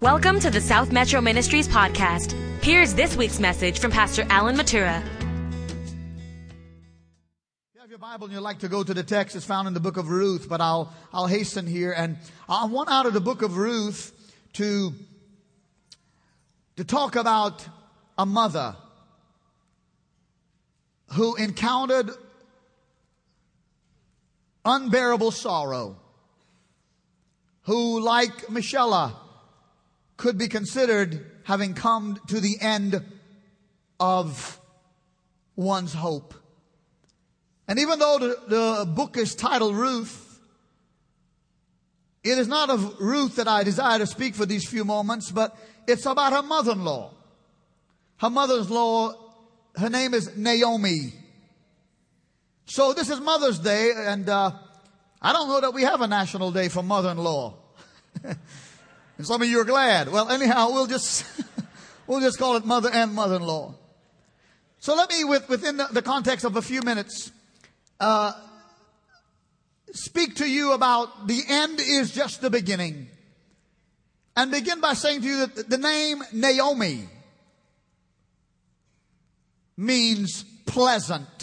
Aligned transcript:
Welcome 0.00 0.38
to 0.40 0.50
the 0.50 0.60
South 0.60 0.92
Metro 0.92 1.20
Ministries 1.20 1.66
podcast. 1.66 2.30
Here's 2.62 2.94
this 2.94 3.16
week's 3.16 3.40
message 3.40 3.80
from 3.80 3.90
Pastor 3.90 4.24
Alan 4.30 4.54
Matura. 4.54 5.04
If 5.04 5.24
you 7.74 7.80
have 7.80 7.90
your 7.90 7.98
Bible 7.98 8.26
and 8.26 8.34
you'd 8.34 8.42
like 8.42 8.60
to 8.60 8.68
go 8.68 8.84
to 8.84 8.94
the 8.94 9.02
text, 9.02 9.34
it's 9.34 9.44
found 9.44 9.66
in 9.66 9.74
the 9.74 9.80
book 9.80 9.96
of 9.96 10.08
Ruth, 10.08 10.48
but 10.48 10.60
I'll, 10.60 10.94
I'll 11.12 11.26
hasten 11.26 11.66
here. 11.66 11.90
And 11.90 12.16
I 12.48 12.66
want 12.66 12.88
out 12.88 13.06
of 13.06 13.12
the 13.12 13.20
book 13.20 13.42
of 13.42 13.56
Ruth 13.56 14.12
to, 14.52 14.92
to 16.76 16.84
talk 16.84 17.16
about 17.16 17.66
a 18.16 18.24
mother 18.24 18.76
who 21.14 21.34
encountered 21.34 22.10
unbearable 24.64 25.32
sorrow, 25.32 25.96
who, 27.62 28.00
like 28.00 28.48
Michelle, 28.48 29.24
could 30.18 30.36
be 30.36 30.48
considered 30.48 31.24
having 31.44 31.72
come 31.72 32.20
to 32.26 32.40
the 32.40 32.58
end 32.60 33.02
of 33.98 34.60
one's 35.56 35.94
hope. 35.94 36.34
And 37.66 37.78
even 37.78 37.98
though 37.98 38.18
the, 38.18 38.38
the 38.48 38.86
book 38.86 39.16
is 39.16 39.34
titled 39.34 39.76
Ruth, 39.76 40.40
it 42.24 42.36
is 42.36 42.48
not 42.48 42.68
of 42.68 43.00
Ruth 43.00 43.36
that 43.36 43.48
I 43.48 43.62
desire 43.62 43.98
to 43.98 44.06
speak 44.06 44.34
for 44.34 44.44
these 44.44 44.68
few 44.68 44.84
moments, 44.84 45.30
but 45.30 45.56
it's 45.86 46.04
about 46.04 46.32
her 46.32 46.42
mother-in-law. 46.42 47.14
Her 48.18 48.30
mother-in-law, 48.30 49.14
her 49.76 49.88
name 49.88 50.14
is 50.14 50.36
Naomi. 50.36 51.12
So 52.66 52.92
this 52.92 53.08
is 53.08 53.20
Mother's 53.20 53.60
Day, 53.60 53.92
and 53.96 54.28
uh, 54.28 54.50
I 55.22 55.32
don't 55.32 55.48
know 55.48 55.60
that 55.60 55.72
we 55.72 55.82
have 55.82 56.00
a 56.00 56.08
national 56.08 56.50
day 56.50 56.68
for 56.68 56.82
mother-in-law. 56.82 57.56
And 59.18 59.26
some 59.26 59.42
of 59.42 59.48
you 59.48 59.60
are 59.60 59.64
glad. 59.64 60.10
Well, 60.10 60.30
anyhow, 60.30 60.70
we'll 60.72 60.86
just, 60.86 61.26
we'll 62.06 62.20
just 62.20 62.38
call 62.38 62.56
it 62.56 62.64
mother 62.64 62.88
and 62.92 63.12
mother-in-law. 63.14 63.74
So 64.78 64.94
let 64.94 65.10
me, 65.10 65.24
with, 65.24 65.48
within 65.48 65.76
the, 65.76 65.88
the 65.92 66.02
context 66.02 66.44
of 66.44 66.56
a 66.56 66.62
few 66.62 66.82
minutes, 66.82 67.32
uh, 67.98 68.32
speak 69.92 70.36
to 70.36 70.48
you 70.48 70.72
about 70.72 71.26
the 71.26 71.42
end 71.48 71.80
is 71.80 72.12
just 72.12 72.40
the 72.40 72.48
beginning. 72.50 73.08
And 74.36 74.52
begin 74.52 74.80
by 74.80 74.94
saying 74.94 75.22
to 75.22 75.26
you 75.26 75.46
that 75.46 75.68
the 75.68 75.78
name 75.78 76.22
Naomi 76.32 77.08
means 79.76 80.44
pleasant. 80.64 81.37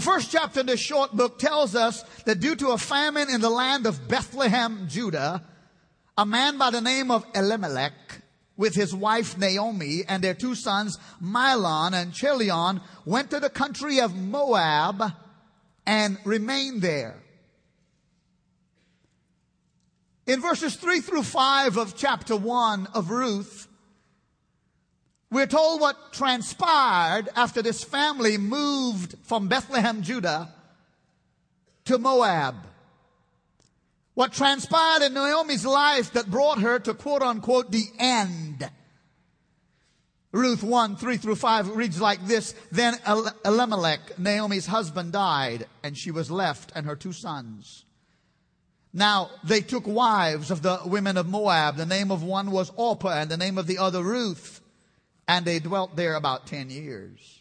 The 0.00 0.06
first 0.06 0.32
chapter 0.32 0.60
in 0.60 0.66
this 0.66 0.80
short 0.80 1.12
book 1.12 1.38
tells 1.38 1.76
us 1.76 2.02
that 2.24 2.40
due 2.40 2.56
to 2.56 2.68
a 2.68 2.78
famine 2.78 3.28
in 3.28 3.42
the 3.42 3.50
land 3.50 3.84
of 3.84 4.08
Bethlehem, 4.08 4.86
Judah, 4.88 5.44
a 6.16 6.24
man 6.24 6.56
by 6.56 6.70
the 6.70 6.80
name 6.80 7.10
of 7.10 7.26
Elimelech 7.34 8.22
with 8.56 8.74
his 8.74 8.94
wife 8.94 9.36
Naomi 9.36 10.04
and 10.08 10.24
their 10.24 10.32
two 10.32 10.54
sons 10.54 10.96
Mahlon 11.22 11.92
and 11.92 12.14
Chilion 12.14 12.80
went 13.04 13.28
to 13.28 13.40
the 13.40 13.50
country 13.50 14.00
of 14.00 14.16
Moab 14.16 15.12
and 15.84 16.16
remained 16.24 16.80
there. 16.80 17.22
In 20.26 20.40
verses 20.40 20.76
3 20.76 21.02
through 21.02 21.24
5 21.24 21.76
of 21.76 21.94
chapter 21.94 22.36
1 22.36 22.86
of 22.94 23.10
Ruth, 23.10 23.68
we're 25.40 25.46
told 25.46 25.80
what 25.80 26.12
transpired 26.12 27.30
after 27.34 27.62
this 27.62 27.82
family 27.82 28.36
moved 28.36 29.14
from 29.22 29.48
Bethlehem, 29.48 30.02
Judah 30.02 30.52
to 31.86 31.96
Moab. 31.96 32.56
What 34.12 34.34
transpired 34.34 35.02
in 35.02 35.14
Naomi's 35.14 35.64
life 35.64 36.12
that 36.12 36.30
brought 36.30 36.60
her 36.60 36.78
to 36.80 36.92
quote 36.92 37.22
unquote 37.22 37.72
the 37.72 37.86
end. 37.98 38.68
Ruth 40.30 40.62
1, 40.62 40.96
3 40.96 41.16
through 41.16 41.36
5 41.36 41.74
reads 41.74 42.02
like 42.02 42.22
this. 42.26 42.54
Then 42.70 42.96
Elimelech, 43.42 44.18
Naomi's 44.18 44.66
husband, 44.66 45.12
died, 45.12 45.64
and 45.82 45.96
she 45.96 46.10
was 46.10 46.30
left 46.30 46.70
and 46.74 46.84
her 46.84 46.96
two 46.96 47.14
sons. 47.14 47.86
Now, 48.92 49.30
they 49.42 49.62
took 49.62 49.86
wives 49.86 50.50
of 50.50 50.60
the 50.60 50.80
women 50.84 51.16
of 51.16 51.26
Moab. 51.26 51.76
The 51.76 51.86
name 51.86 52.10
of 52.10 52.22
one 52.22 52.50
was 52.50 52.70
Orpah, 52.76 53.22
and 53.22 53.30
the 53.30 53.38
name 53.38 53.56
of 53.56 53.66
the 53.66 53.78
other 53.78 54.02
Ruth 54.02 54.59
and 55.28 55.44
they 55.44 55.58
dwelt 55.58 55.96
there 55.96 56.14
about 56.14 56.46
10 56.46 56.70
years. 56.70 57.40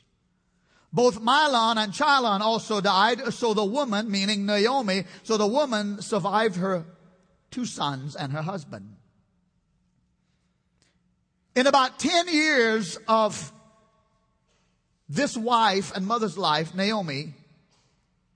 Both 0.92 1.22
Mahlon 1.22 1.78
and 1.78 1.94
Chilion 1.94 2.42
also 2.42 2.82
died, 2.82 3.34
so 3.34 3.54
the 3.54 3.64
woman, 3.64 4.10
meaning 4.10 4.46
Naomi, 4.46 5.04
so 5.24 5.38
the 5.38 5.48
woman 5.48 6.02
survived 6.02 6.56
her 6.56 6.86
two 7.52 7.66
sons 7.66 8.16
and 8.16 8.34
her 8.34 8.42
husband. 8.42 8.96
In 11.56 11.68
about 11.68 12.00
10 12.00 12.28
years 12.30 12.98
of 13.08 13.52
this 15.08 15.36
wife 15.36 15.96
and 15.96 16.08
mother's 16.08 16.38
life, 16.38 16.74
Naomi, 16.74 17.34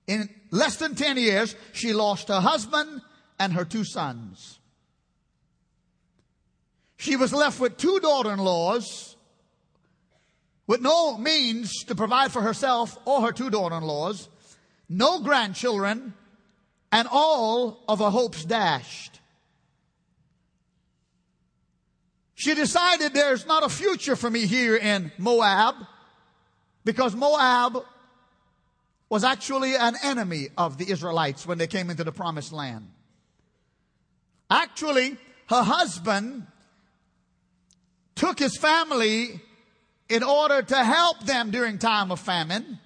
in 0.06 0.28
less 0.50 0.76
than 0.76 0.94
10 0.94 1.16
years, 1.16 1.56
she 1.72 1.92
lost 1.92 2.28
her 2.28 2.40
husband 2.40 3.00
and 3.38 3.52
her 3.52 3.64
two 3.64 3.84
sons. 3.84 4.58
She 6.96 7.16
was 7.16 7.32
left 7.32 7.60
with 7.60 7.76
two 7.76 7.98
daughter-in-laws 8.00 9.13
with 10.66 10.80
no 10.80 11.18
means 11.18 11.84
to 11.84 11.94
provide 11.94 12.32
for 12.32 12.42
herself 12.42 12.96
or 13.04 13.22
her 13.22 13.32
two 13.32 13.50
daughter-in-laws, 13.50 14.28
no 14.88 15.20
grandchildren, 15.20 16.14
and 16.90 17.08
all 17.10 17.82
of 17.88 17.98
her 17.98 18.10
hopes 18.10 18.44
dashed. 18.44 19.20
She 22.34 22.54
decided 22.54 23.14
there's 23.14 23.46
not 23.46 23.64
a 23.64 23.68
future 23.68 24.16
for 24.16 24.30
me 24.30 24.46
here 24.46 24.76
in 24.76 25.12
Moab 25.18 25.76
because 26.84 27.14
Moab 27.14 27.84
was 29.08 29.24
actually 29.24 29.76
an 29.76 29.94
enemy 30.02 30.48
of 30.58 30.76
the 30.76 30.90
Israelites 30.90 31.46
when 31.46 31.58
they 31.58 31.66
came 31.66 31.90
into 31.90 32.04
the 32.04 32.12
promised 32.12 32.52
land. 32.52 32.88
Actually, 34.50 35.16
her 35.48 35.62
husband 35.62 36.46
took 38.14 38.38
his 38.38 38.56
family 38.56 39.40
in 40.14 40.22
order 40.22 40.62
to 40.62 40.84
help 40.84 41.24
them 41.24 41.50
during 41.50 41.76
time 41.76 42.12
of 42.12 42.20
famine 42.20 42.78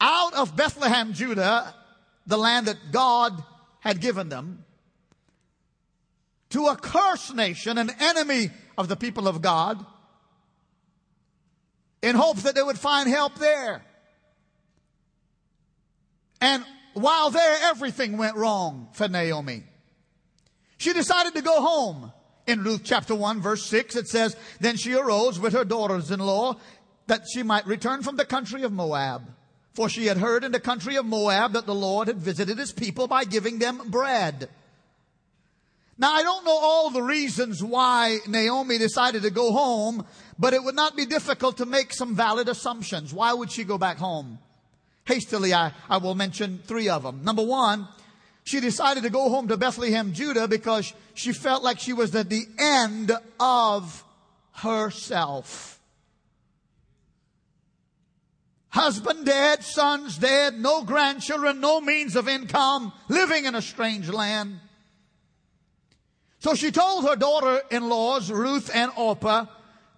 out 0.00 0.32
of 0.32 0.56
Bethlehem, 0.56 1.12
Judah, 1.12 1.74
the 2.26 2.38
land 2.38 2.68
that 2.68 2.78
God 2.90 3.44
had 3.80 4.00
given 4.00 4.30
them, 4.30 4.64
to 6.48 6.68
a 6.68 6.76
cursed 6.76 7.34
nation, 7.34 7.76
an 7.76 7.90
enemy 8.00 8.50
of 8.78 8.88
the 8.88 8.96
people 8.96 9.28
of 9.28 9.42
God, 9.42 9.84
in 12.00 12.16
hopes 12.16 12.44
that 12.44 12.54
they 12.54 12.62
would 12.62 12.78
find 12.78 13.10
help 13.10 13.38
there. 13.38 13.84
And 16.40 16.64
while 16.94 17.28
there, 17.28 17.58
everything 17.64 18.16
went 18.16 18.36
wrong 18.36 18.88
for 18.94 19.06
Naomi. 19.06 19.64
She 20.78 20.94
decided 20.94 21.34
to 21.34 21.42
go 21.42 21.60
home. 21.60 22.10
In 22.46 22.64
Ruth 22.64 22.82
chapter 22.84 23.14
1 23.14 23.40
verse 23.40 23.64
6 23.66 23.96
it 23.96 24.08
says, 24.08 24.36
Then 24.60 24.76
she 24.76 24.94
arose 24.94 25.38
with 25.38 25.52
her 25.52 25.64
daughters-in-law 25.64 26.56
that 27.06 27.24
she 27.32 27.42
might 27.42 27.66
return 27.66 28.02
from 28.02 28.16
the 28.16 28.24
country 28.24 28.62
of 28.62 28.72
Moab. 28.72 29.22
For 29.74 29.88
she 29.88 30.06
had 30.06 30.18
heard 30.18 30.44
in 30.44 30.52
the 30.52 30.60
country 30.60 30.96
of 30.96 31.06
Moab 31.06 31.52
that 31.52 31.66
the 31.66 31.74
Lord 31.74 32.08
had 32.08 32.18
visited 32.18 32.58
his 32.58 32.72
people 32.72 33.06
by 33.06 33.24
giving 33.24 33.58
them 33.58 33.90
bread. 33.90 34.48
Now 35.96 36.12
I 36.12 36.22
don't 36.22 36.44
know 36.44 36.58
all 36.58 36.90
the 36.90 37.02
reasons 37.02 37.62
why 37.62 38.18
Naomi 38.26 38.78
decided 38.78 39.22
to 39.22 39.30
go 39.30 39.52
home, 39.52 40.04
but 40.38 40.52
it 40.52 40.62
would 40.62 40.74
not 40.74 40.96
be 40.96 41.06
difficult 41.06 41.58
to 41.58 41.66
make 41.66 41.92
some 41.92 42.14
valid 42.14 42.48
assumptions. 42.48 43.14
Why 43.14 43.32
would 43.32 43.52
she 43.52 43.64
go 43.64 43.78
back 43.78 43.98
home? 43.98 44.38
Hastily, 45.04 45.54
I, 45.54 45.72
I 45.88 45.98
will 45.98 46.14
mention 46.14 46.60
three 46.64 46.88
of 46.88 47.02
them. 47.02 47.24
Number 47.24 47.44
one, 47.44 47.88
she 48.44 48.60
decided 48.60 49.04
to 49.04 49.10
go 49.10 49.28
home 49.28 49.48
to 49.48 49.56
Bethlehem, 49.56 50.12
Judah 50.12 50.48
because 50.48 50.92
she 51.14 51.32
felt 51.32 51.62
like 51.62 51.78
she 51.78 51.92
was 51.92 52.14
at 52.14 52.28
the 52.28 52.46
end 52.58 53.12
of 53.38 54.04
herself. 54.52 55.80
Husband 58.70 59.26
dead, 59.26 59.62
sons 59.62 60.16
dead, 60.16 60.58
no 60.58 60.82
grandchildren, 60.82 61.60
no 61.60 61.80
means 61.80 62.16
of 62.16 62.26
income, 62.26 62.92
living 63.08 63.44
in 63.44 63.54
a 63.54 63.62
strange 63.62 64.08
land. 64.08 64.58
So 66.38 66.54
she 66.54 66.72
told 66.72 67.04
her 67.04 67.14
daughter-in-laws, 67.14 68.32
Ruth 68.32 68.70
and 68.74 68.90
Orpah, 68.96 69.46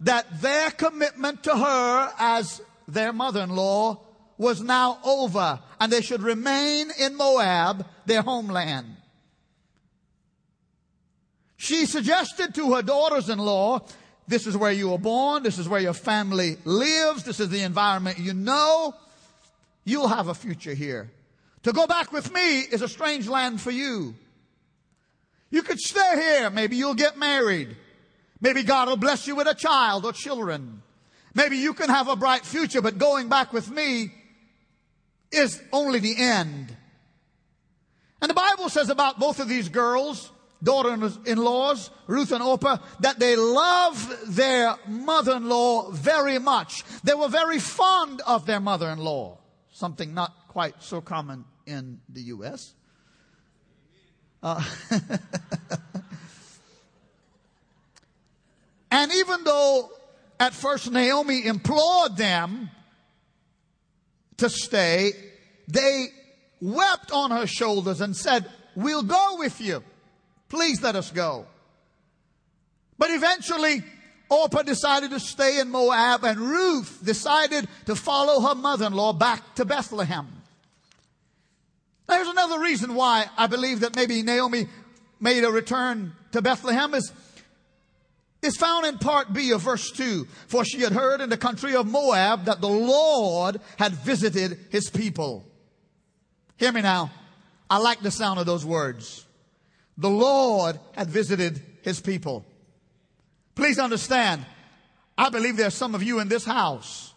that 0.01 0.43
their 0.43 0.71
commitment 0.71 1.45
to 1.45 1.57
her 1.57 2.13
as 2.19 2.61
their 2.87 3.13
mother-in-law 3.13 4.01
was 4.39 4.61
now 4.61 4.99
over 5.05 5.61
and 5.81 5.93
they 5.93 6.01
should 6.01 6.23
remain 6.23 6.89
in 6.99 7.17
Moab, 7.17 7.87
their 8.07 8.23
homeland. 8.23 8.97
She 11.57 11.87
suggested 11.87 12.55
to 12.57 12.75
her 12.75 12.83
daughters-in-law, 12.83 13.87
this 14.27 14.47
is 14.47 14.57
where 14.57 14.73
you 14.73 14.91
were 14.91 14.99
born, 14.99 15.43
this 15.43 15.59
is 15.59 15.69
where 15.69 15.81
your 15.81 15.95
family 15.95 16.57
lives, 16.65 17.25
this 17.25 17.41
is 17.41 17.49
the 17.49 17.63
environment 17.63 18.19
you 18.19 18.35
know, 18.35 18.95
you'll 19.85 20.09
have 20.09 20.29
a 20.29 20.35
future 20.35 20.75
here. 20.75 21.11
To 21.63 21.73
go 21.73 21.87
back 21.87 22.13
with 22.13 22.33
me 22.33 22.61
is 22.61 22.83
a 22.83 22.89
strange 22.89 23.29
land 23.29 23.61
for 23.61 23.71
you. 23.71 24.15
You 25.51 25.63
could 25.63 25.81
stay 25.81 26.15
here. 26.15 26.51
Maybe 26.51 26.77
you'll 26.77 26.95
get 26.95 27.17
married. 27.17 27.77
Maybe 28.41 28.63
God 28.63 28.89
will 28.89 28.97
bless 28.97 29.27
you 29.27 29.37
with 29.37 29.47
a 29.47 29.55
child 29.55 30.05
or 30.05 30.13
children. 30.13 30.83
Maybe 31.35 31.57
you 31.57 31.73
can 31.73 31.89
have 31.89 32.09
a 32.09 32.17
bright 32.17 32.45
future, 32.45 32.83
but 32.83 32.99
going 32.99 33.29
back 33.29 33.53
with 33.53 33.71
me 33.71 34.13
is 35.35 35.63
only 35.73 35.99
the 35.99 36.17
end. 36.17 36.75
And 38.21 38.31
the 38.31 38.35
Bible 38.35 38.69
says 38.69 38.89
about 38.89 39.19
both 39.19 39.41
of 39.41 39.49
these 39.49 39.69
girls, 39.69 40.31
daughter-in-laws, 40.63 41.91
Ruth 42.07 42.33
and 42.33 42.43
Orpah, 42.43 42.79
that 43.01 43.19
they 43.19 43.37
loved 43.37 44.35
their 44.35 44.77
mother-in-law 44.89 45.91
very 45.91 46.39
much. 46.39 46.85
They 47.03 47.15
were 47.15 47.29
very 47.29 47.59
fond 47.59 48.23
of 48.27 48.47
their 48.47 48.61
mother-in-law. 48.61 49.39
Something 49.73 50.15
not 50.15 50.33
quite 50.49 50.83
so 50.83 51.01
common 51.01 51.45
in 51.67 52.01
the 52.09 52.23
U.S. 52.23 52.75
Uh, 54.43 54.63
and 58.91 59.13
even 59.13 59.45
though 59.45 59.91
at 60.39 60.55
first 60.55 60.91
Naomi 60.91 61.45
implored 61.47 62.17
them 62.17 62.64
to 64.39 64.49
stay, 64.51 65.13
they 65.69 66.07
wept 66.61 67.13
on 67.13 67.31
her 67.31 67.47
shoulders 67.47 68.01
and 68.01 68.17
said, 68.17 68.47
We'll 68.77 69.03
go 69.03 69.37
with 69.39 69.61
you. 69.61 69.83
Please 70.49 70.83
let 70.83 70.97
us 70.97 71.11
go. 71.11 71.47
But 72.99 73.11
eventually, 73.11 73.83
Orpah 74.29 74.63
decided 74.63 75.11
to 75.11 75.21
stay 75.21 75.61
in 75.61 75.71
Moab 75.71 76.25
and 76.25 76.39
Ruth 76.39 77.01
decided 77.05 77.69
to 77.87 77.95
follow 77.95 78.41
her 78.49 78.55
mother-in-law 78.55 79.15
back 79.15 79.55
to 79.57 79.65
Bethlehem. 79.65 80.29
There's 82.07 82.29
another 82.29 82.61
reason 82.61 82.95
why 82.95 83.27
I 83.37 83.47
believe 83.47 83.81
that 83.81 83.97
maybe 83.97 84.23
Naomi 84.23 84.69
made 85.21 85.45
a 85.45 85.51
return 85.51 86.13
to 86.33 86.43
Bethlehem 86.43 86.95
is, 86.95 87.13
is 88.45 88.57
found 88.57 88.87
in 88.87 88.99
part 88.99 89.33
B 89.33 89.53
of 89.53 89.63
verse 89.63 89.91
2. 89.91 90.27
For 90.47 90.65
she 90.65 90.81
had 90.81 90.93
heard 90.93 91.21
in 91.21 91.31
the 91.31 91.37
country 91.37 91.75
of 91.75 91.87
Moab 91.87 92.45
that 92.45 92.61
the 92.61 92.69
Lord 92.69 93.61
had 93.79 93.93
visited 93.93 94.59
his 94.71 94.91
people. 94.91 95.45
Hear 96.57 96.73
me 96.73 96.83
now. 96.83 97.11
I 97.69 97.79
like 97.79 98.01
the 98.01 98.11
sound 98.11 98.39
of 98.39 98.47
those 98.47 98.65
words. 98.65 99.27
The 99.97 100.11
Lord 100.11 100.79
had 100.93 101.09
visited 101.09 101.61
his 101.83 102.01
people. 102.01 102.45
Please 103.55 103.79
understand, 103.79 104.45
I 105.17 105.31
believe 105.31 105.57
there's 105.57 105.75
some 105.75 105.95
of 105.95 106.03
you 106.03 106.21
in 106.21 106.29
this 106.29 106.45
house, 106.45 107.15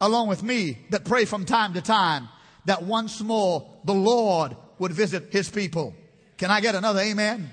along 0.00 0.28
with 0.28 0.42
me, 0.42 0.78
that 0.90 1.04
pray 1.04 1.24
from 1.24 1.44
time 1.44 1.74
to 1.74 1.82
time 1.82 2.28
that 2.64 2.82
once 2.82 3.20
more 3.20 3.70
the 3.84 3.94
Lord 3.94 4.56
would 4.78 4.92
visit 4.92 5.32
his 5.32 5.48
people. 5.48 5.94
Can 6.38 6.50
I 6.50 6.60
get 6.60 6.74
another 6.74 7.00
amen? 7.00 7.50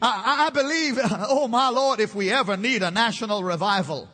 I, 0.00 0.46
I 0.46 0.50
believe, 0.50 0.98
oh 1.28 1.48
my 1.48 1.68
Lord, 1.70 2.00
if 2.00 2.14
we 2.14 2.30
ever 2.30 2.56
need 2.56 2.82
a 2.82 2.90
national 2.90 3.42
revival, 3.42 4.08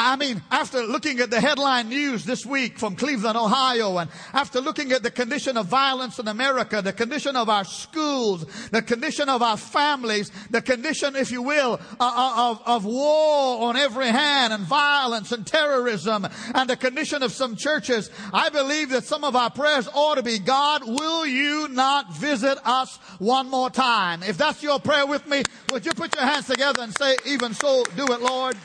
I 0.00 0.14
mean, 0.14 0.40
after 0.52 0.84
looking 0.84 1.18
at 1.18 1.30
the 1.30 1.40
headline 1.40 1.88
news 1.88 2.24
this 2.24 2.46
week 2.46 2.78
from 2.78 2.94
Cleveland, 2.94 3.36
Ohio, 3.36 3.98
and 3.98 4.08
after 4.32 4.60
looking 4.60 4.92
at 4.92 5.02
the 5.02 5.10
condition 5.10 5.56
of 5.56 5.66
violence 5.66 6.20
in 6.20 6.28
America, 6.28 6.80
the 6.80 6.92
condition 6.92 7.34
of 7.34 7.48
our 7.48 7.64
schools, 7.64 8.46
the 8.70 8.80
condition 8.80 9.28
of 9.28 9.42
our 9.42 9.56
families, 9.56 10.30
the 10.50 10.62
condition, 10.62 11.16
if 11.16 11.32
you 11.32 11.42
will, 11.42 11.80
of, 11.98 12.62
of 12.64 12.84
war 12.84 13.68
on 13.68 13.76
every 13.76 14.06
hand 14.06 14.52
and 14.52 14.62
violence 14.64 15.32
and 15.32 15.44
terrorism 15.44 16.28
and 16.54 16.70
the 16.70 16.76
condition 16.76 17.24
of 17.24 17.32
some 17.32 17.56
churches, 17.56 18.08
I 18.32 18.50
believe 18.50 18.90
that 18.90 19.02
some 19.02 19.24
of 19.24 19.34
our 19.34 19.50
prayers 19.50 19.88
ought 19.92 20.14
to 20.14 20.22
be, 20.22 20.38
God, 20.38 20.82
will 20.86 21.26
you 21.26 21.66
not 21.68 22.14
visit 22.14 22.56
us 22.64 22.98
one 23.18 23.50
more 23.50 23.68
time? 23.68 24.22
If 24.22 24.38
that's 24.38 24.62
your 24.62 24.78
prayer 24.78 25.06
with 25.06 25.26
me, 25.26 25.42
would 25.72 25.84
you 25.84 25.92
put 25.92 26.14
your 26.14 26.24
hands 26.24 26.46
together 26.46 26.82
and 26.82 26.96
say, 26.96 27.16
even 27.26 27.52
so, 27.52 27.82
do 27.96 28.04
it, 28.12 28.20
Lord? 28.20 28.56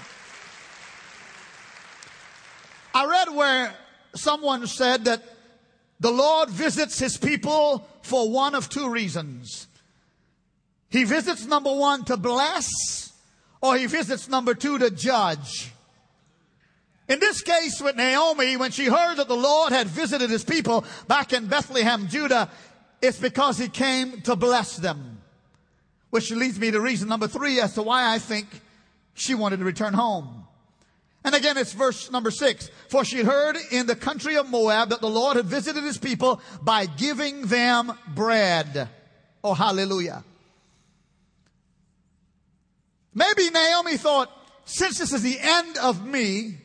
I 2.94 3.06
read 3.06 3.36
where 3.36 3.74
someone 4.16 4.68
said 4.68 5.06
that 5.06 5.24
the 6.00 6.12
Lord 6.12 6.50
visits 6.50 7.00
his 7.00 7.18
people 7.18 7.88
for 8.02 8.30
one 8.30 8.56
of 8.56 8.70
two 8.70 8.90
reasons. 8.90 9.68
He 10.90 11.06
visits 11.06 11.46
number 11.46 11.74
one 11.74 12.06
to 12.06 12.18
bless, 12.18 12.68
or 13.62 13.78
he 13.78 13.88
visits 13.88 14.28
number 14.30 14.54
two 14.54 14.78
to 14.78 14.92
judge. 14.92 15.72
In 17.08 17.20
this 17.20 17.42
case 17.42 17.82
with 17.82 17.96
Naomi, 17.96 18.58
when 18.58 18.72
she 18.72 18.86
heard 18.86 19.16
that 19.16 19.28
the 19.28 19.36
Lord 19.36 19.74
had 19.74 19.88
visited 19.88 20.30
his 20.30 20.44
people 20.44 20.86
back 21.08 21.34
in 21.34 21.48
Bethlehem, 21.48 22.08
Judah, 22.08 22.50
it's 23.02 23.20
because 23.20 23.58
he 23.58 23.68
came 23.68 24.22
to 24.22 24.36
bless 24.36 24.78
them. 24.78 25.22
Which 26.12 26.32
leads 26.32 26.60
me 26.60 26.72
to 26.72 26.80
reason 26.80 27.10
number 27.10 27.28
three 27.28 27.60
as 27.60 27.74
to 27.74 27.82
why 27.82 28.14
I 28.14 28.20
think 28.20 28.48
she 29.16 29.36
wanted 29.36 29.58
to 29.58 29.66
return 29.66 29.94
home. 29.94 30.46
And 31.26 31.36
again, 31.36 31.58
it's 31.58 31.74
verse 31.74 32.12
number 32.12 32.32
six. 32.32 32.70
For 32.90 33.06
she 33.06 33.24
heard 33.24 33.58
in 33.72 33.86
the 33.86 33.96
country 33.96 34.36
of 34.36 34.50
Moab 34.50 34.90
that 34.90 35.02
the 35.02 35.10
Lord 35.10 35.38
had 35.38 35.46
visited 35.46 35.84
his 35.84 35.98
people 35.98 36.42
by 36.62 36.86
giving 36.86 37.44
them 37.48 37.94
bread. 38.14 38.90
Oh, 39.44 39.54
hallelujah. 39.54 40.24
Maybe 43.14 43.50
Naomi 43.50 43.98
thought, 43.98 44.32
since 44.66 44.98
this 44.98 45.14
is 45.14 45.22
the 45.22 45.38
end 45.40 45.78
of 45.78 46.06
me, 46.06 46.58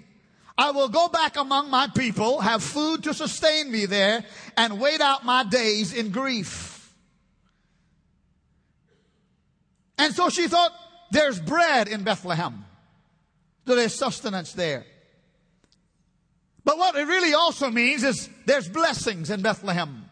I 0.56 0.72
will 0.72 0.88
go 0.88 1.08
back 1.08 1.36
among 1.36 1.70
my 1.70 1.88
people, 1.88 2.40
have 2.40 2.62
food 2.62 3.04
to 3.04 3.14
sustain 3.14 3.70
me 3.70 3.86
there, 3.86 4.24
and 4.56 4.80
wait 4.80 5.00
out 5.00 5.24
my 5.24 5.44
days 5.44 5.92
in 5.92 6.10
grief. 6.10 6.92
And 9.98 10.14
so 10.14 10.30
she 10.30 10.48
thought, 10.48 10.72
there's 11.10 11.40
bread 11.40 11.88
in 11.88 12.02
Bethlehem 12.02 12.64
there's 13.74 13.94
sustenance 13.94 14.52
there. 14.52 14.84
But 16.64 16.78
what 16.78 16.96
it 16.96 17.06
really 17.06 17.34
also 17.34 17.70
means 17.70 18.02
is 18.04 18.28
there's 18.44 18.68
blessings 18.68 19.30
in 19.30 19.42
Bethlehem. 19.42 20.04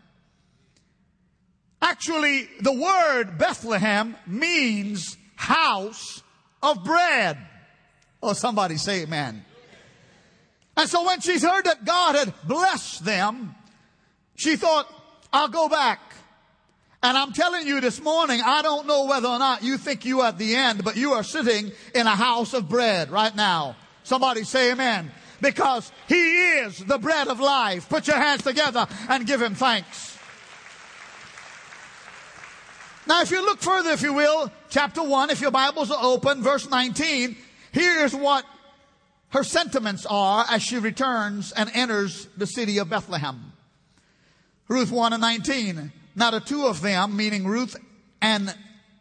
Actually, 1.83 2.49
the 2.61 2.73
word 2.73 3.39
Bethlehem 3.39 4.17
means 4.27 5.17
house 5.35 6.23
of 6.63 6.83
bread. 6.83 7.39
Oh, 8.23 8.33
somebody 8.33 8.77
say 8.77 9.03
amen. 9.03 9.45
And 10.77 10.89
so 10.89 11.05
when 11.07 11.21
she's 11.21 11.43
heard 11.43 11.65
that 11.65 11.85
God 11.85 12.15
had 12.15 12.33
blessed 12.45 13.05
them, 13.05 13.55
she 14.35 14.57
thought, 14.57 14.93
I'll 15.33 15.49
go 15.49 15.69
back. 15.69 16.01
And 17.03 17.17
I'm 17.17 17.33
telling 17.33 17.67
you 17.67 17.81
this 17.81 18.01
morning, 18.01 18.41
I 18.45 18.63
don't 18.63 18.87
know 18.87 19.05
whether 19.05 19.29
or 19.29 19.39
not 19.39 19.63
you 19.63 19.77
think 19.77 20.05
you 20.05 20.21
are 20.21 20.29
at 20.29 20.39
the 20.39 20.55
end, 20.55 20.83
but 20.83 20.97
you 20.97 21.13
are 21.13 21.23
sitting 21.23 21.71
in 21.95 22.07
a 22.07 22.17
house 22.17 22.55
of 22.55 22.69
bread 22.69 23.11
right 23.11 23.35
now. 23.35 23.77
Somebody 24.03 24.45
say 24.45 24.73
amen. 24.73 25.11
Because 25.41 25.93
he 26.09 26.15
is 26.15 26.79
the 26.79 26.99
bread 26.99 27.29
of 27.29 27.39
life. 27.41 27.89
Put 27.89 28.07
your 28.07 28.17
hands 28.17 28.43
together 28.43 28.87
and 29.09 29.27
give 29.27 29.43
him 29.43 29.55
thanks. 29.55 30.19
Now, 33.07 33.23
if 33.23 33.31
you 33.31 33.41
look 33.45 33.61
further, 33.61 33.91
if 33.91 34.03
you 34.03 34.15
will, 34.15 34.51
chapter 34.69 35.03
1, 35.03 35.31
if 35.31 35.41
your 35.41 35.53
Bibles 35.53 35.91
are 35.91 36.03
open, 36.03 36.43
verse 36.43 36.69
19, 36.69 37.37
here's 37.71 38.15
what 38.15 38.45
her 39.29 39.45
sentiments 39.45 40.07
are 40.07 40.45
as 40.51 40.63
she 40.63 40.79
returns 40.79 41.53
and 41.53 41.71
enters 41.73 42.27
the 42.37 42.47
city 42.47 42.79
of 42.79 42.89
Bethlehem. 42.89 43.53
Ruth 44.67 44.91
1 44.91 45.13
and 45.13 45.21
19. 45.21 45.93
Now 46.17 46.31
the 46.31 46.41
two 46.41 46.67
of 46.67 46.81
them, 46.81 47.15
meaning 47.15 47.47
Ruth 47.47 47.77
and 48.23 48.53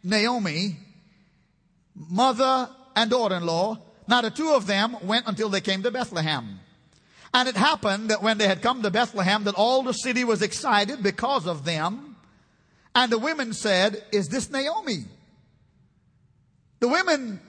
Naomi, 0.04 0.76
mother 1.94 2.68
and 2.94 3.10
daughter-in-law, 3.10 3.78
now 4.06 4.20
the 4.20 4.30
two 4.30 4.52
of 4.52 4.66
them 4.66 4.96
went 5.02 5.26
until 5.26 5.48
they 5.48 5.62
came 5.62 5.82
to 5.82 5.90
Bethlehem. 5.90 6.60
And 7.32 7.48
it 7.48 7.56
happened 7.56 8.10
that 8.10 8.22
when 8.22 8.38
they 8.38 8.46
had 8.46 8.62
come 8.62 8.82
to 8.82 8.90
Bethlehem, 8.90 9.44
that 9.44 9.54
all 9.54 9.82
the 9.82 9.92
city 9.94 10.24
was 10.24 10.42
excited 10.42 11.02
because 11.02 11.46
of 11.46 11.64
them. 11.64 12.16
And 12.94 13.10
the 13.10 13.18
women 13.18 13.52
said, 13.52 14.04
is 14.12 14.28
this 14.28 14.50
Naomi? 14.50 15.04
The 16.80 16.88
women 16.88 17.40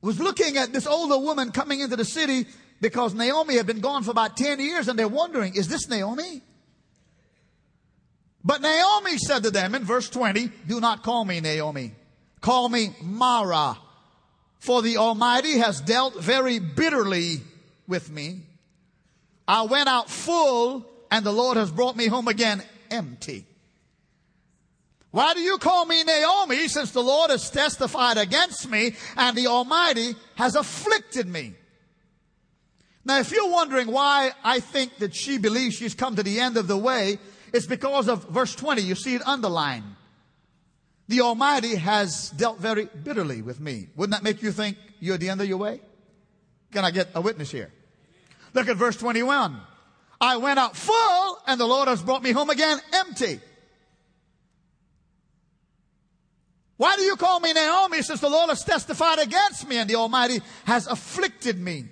was 0.00 0.18
looking 0.20 0.56
at 0.56 0.72
this 0.72 0.86
older 0.86 1.18
woman 1.18 1.50
coming 1.50 1.80
into 1.80 1.96
the 1.96 2.04
city 2.04 2.46
because 2.80 3.14
Naomi 3.14 3.56
had 3.56 3.66
been 3.66 3.80
gone 3.80 4.02
for 4.02 4.10
about 4.10 4.36
10 4.36 4.60
years 4.60 4.88
and 4.88 4.98
they're 4.98 5.08
wondering, 5.08 5.54
is 5.54 5.68
this 5.68 5.88
Naomi? 5.88 6.42
But 8.44 8.60
Naomi 8.60 9.16
said 9.16 9.44
to 9.44 9.50
them 9.50 9.74
in 9.74 9.84
verse 9.84 10.10
20, 10.10 10.50
do 10.68 10.80
not 10.80 11.02
call 11.02 11.24
me 11.24 11.40
Naomi. 11.40 11.92
Call 12.40 12.68
me 12.68 12.94
Mara. 13.02 13.78
For 14.58 14.82
the 14.82 14.98
Almighty 14.98 15.58
has 15.58 15.80
dealt 15.80 16.20
very 16.22 16.58
bitterly 16.58 17.40
with 17.86 18.10
me. 18.10 18.40
I 19.48 19.62
went 19.62 19.88
out 19.88 20.10
full 20.10 20.86
and 21.10 21.24
the 21.24 21.32
Lord 21.32 21.56
has 21.56 21.70
brought 21.70 21.96
me 21.96 22.06
home 22.06 22.28
again 22.28 22.62
empty. 22.90 23.46
Why 25.10 25.32
do 25.32 25.40
you 25.40 25.58
call 25.58 25.86
me 25.86 26.02
Naomi 26.02 26.68
since 26.68 26.90
the 26.90 27.02
Lord 27.02 27.30
has 27.30 27.48
testified 27.48 28.18
against 28.18 28.68
me 28.68 28.96
and 29.16 29.36
the 29.36 29.46
Almighty 29.46 30.16
has 30.34 30.56
afflicted 30.56 31.28
me? 31.28 31.54
Now, 33.04 33.20
if 33.20 33.30
you're 33.30 33.50
wondering 33.50 33.86
why 33.86 34.32
I 34.42 34.60
think 34.60 34.96
that 34.96 35.14
she 35.14 35.38
believes 35.38 35.76
she's 35.76 35.94
come 35.94 36.16
to 36.16 36.22
the 36.22 36.40
end 36.40 36.56
of 36.56 36.66
the 36.66 36.76
way, 36.76 37.18
it's 37.54 37.66
because 37.66 38.08
of 38.08 38.28
verse 38.28 38.52
20. 38.56 38.82
You 38.82 38.96
see 38.96 39.14
it 39.14 39.26
underlined. 39.26 39.84
the 41.06 41.20
Almighty 41.20 41.76
has 41.76 42.30
dealt 42.30 42.58
very 42.58 42.86
bitterly 42.86 43.42
with 43.42 43.60
me. 43.60 43.86
Wouldn't 43.94 44.12
that 44.12 44.24
make 44.24 44.42
you 44.42 44.50
think 44.50 44.76
you're 44.98 45.14
at 45.14 45.20
the 45.20 45.28
end 45.28 45.40
of 45.40 45.46
your 45.46 45.58
way? 45.58 45.80
Can 46.72 46.84
I 46.84 46.90
get 46.90 47.10
a 47.14 47.20
witness 47.20 47.52
here? 47.52 47.70
Look 48.54 48.68
at 48.68 48.76
verse 48.76 48.96
21. 48.96 49.56
I 50.20 50.36
went 50.38 50.58
out 50.58 50.76
full 50.76 51.38
and 51.46 51.60
the 51.60 51.66
Lord 51.66 51.86
has 51.86 52.02
brought 52.02 52.24
me 52.24 52.32
home 52.32 52.50
again 52.50 52.78
empty. 52.92 53.40
Why 56.76 56.96
do 56.96 57.02
you 57.02 57.14
call 57.14 57.38
me 57.38 57.52
Naomi 57.52 58.02
since 58.02 58.20
the 58.20 58.28
Lord 58.28 58.48
has 58.48 58.64
testified 58.64 59.20
against 59.20 59.68
me 59.68 59.76
and 59.78 59.88
the 59.88 59.94
Almighty 59.94 60.40
has 60.64 60.88
afflicted 60.88 61.60
me? 61.60 61.84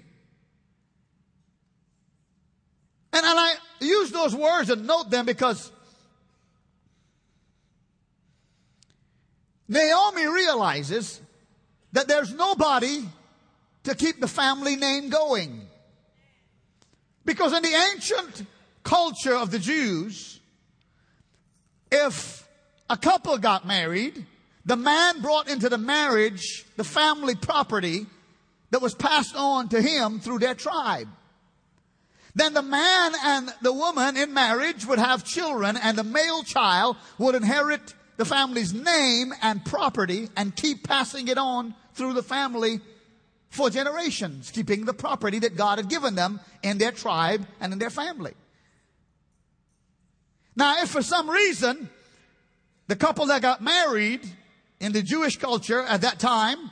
And, 3.13 3.25
and 3.25 3.39
I 3.39 3.55
use 3.83 4.11
those 4.11 4.35
words 4.35 4.71
and 4.71 4.87
note 4.87 5.11
them 5.11 5.27
because 5.27 5.71
Naomi 9.69 10.27
realizes 10.27 11.21
that 11.93 12.09
there's 12.09 12.33
nobody 12.33 13.09
to 13.85 13.95
keep 13.95 14.21
the 14.21 14.29
family 14.29 14.77
name 14.77 15.09
going. 15.09 15.63
Because 17.25 17.53
in 17.53 17.63
the 17.63 17.91
ancient 17.93 18.47
culture 18.83 19.35
of 19.35 19.51
the 19.51 19.59
Jews, 19.59 20.41
if 21.91 22.47
a 22.91 22.97
couple 22.97 23.37
got 23.39 23.67
married, 23.67 24.27
the 24.65 24.77
man 24.77 25.21
brought 25.21 25.49
into 25.49 25.69
the 25.69 25.79
marriage 25.79 26.65
the 26.77 26.85
family 26.85 27.35
property 27.35 28.07
that 28.71 28.83
was 28.83 28.95
passed 28.95 29.37
on 29.37 29.69
to 29.69 29.81
him 29.81 30.21
through 30.21 30.39
their 30.39 30.55
tribe. 30.55 31.09
Then 32.35 32.55
the 32.55 32.63
man 32.63 33.13
and 33.25 33.53
the 33.61 33.73
woman 33.73 34.17
in 34.17 34.33
marriage 34.33 34.87
would 34.87 34.99
have 34.99 35.25
children 35.25 35.77
and 35.77 35.99
the 35.99 36.05
male 36.05 36.43
child 36.43 36.97
would 37.19 37.35
inherit 37.35 37.95
the 38.17 38.25
family's 38.25 38.73
name 38.73 39.35
and 39.43 39.65
property 39.65 40.29
and 40.37 40.55
keep 40.57 40.87
passing 40.87 41.29
it 41.29 41.39
on 41.39 41.75
through 41.95 42.15
the 42.15 42.23
family 42.23 42.81
for 43.51 43.69
generations, 43.69 44.51
keeping 44.51 44.87
the 44.87 44.95
property 44.95 45.39
that 45.41 45.57
God 45.57 45.79
had 45.79 45.91
given 45.91 46.15
them 46.15 46.41
in 46.63 46.79
their 46.79 46.93
tribe 46.93 47.47
and 47.61 47.73
in 47.73 47.79
their 47.79 47.91
family. 47.91 48.33
Now, 50.57 50.83
if 50.83 50.89
for 50.89 51.03
some 51.03 51.29
reason 51.29 51.91
the 52.89 52.97
couple 52.97 53.27
that 53.27 53.43
got 53.43 53.63
married 53.63 54.27
in 54.81 54.93
the 54.93 55.03
Jewish 55.03 55.37
culture 55.37 55.83
at 55.83 56.01
that 56.01 56.19
time, 56.19 56.71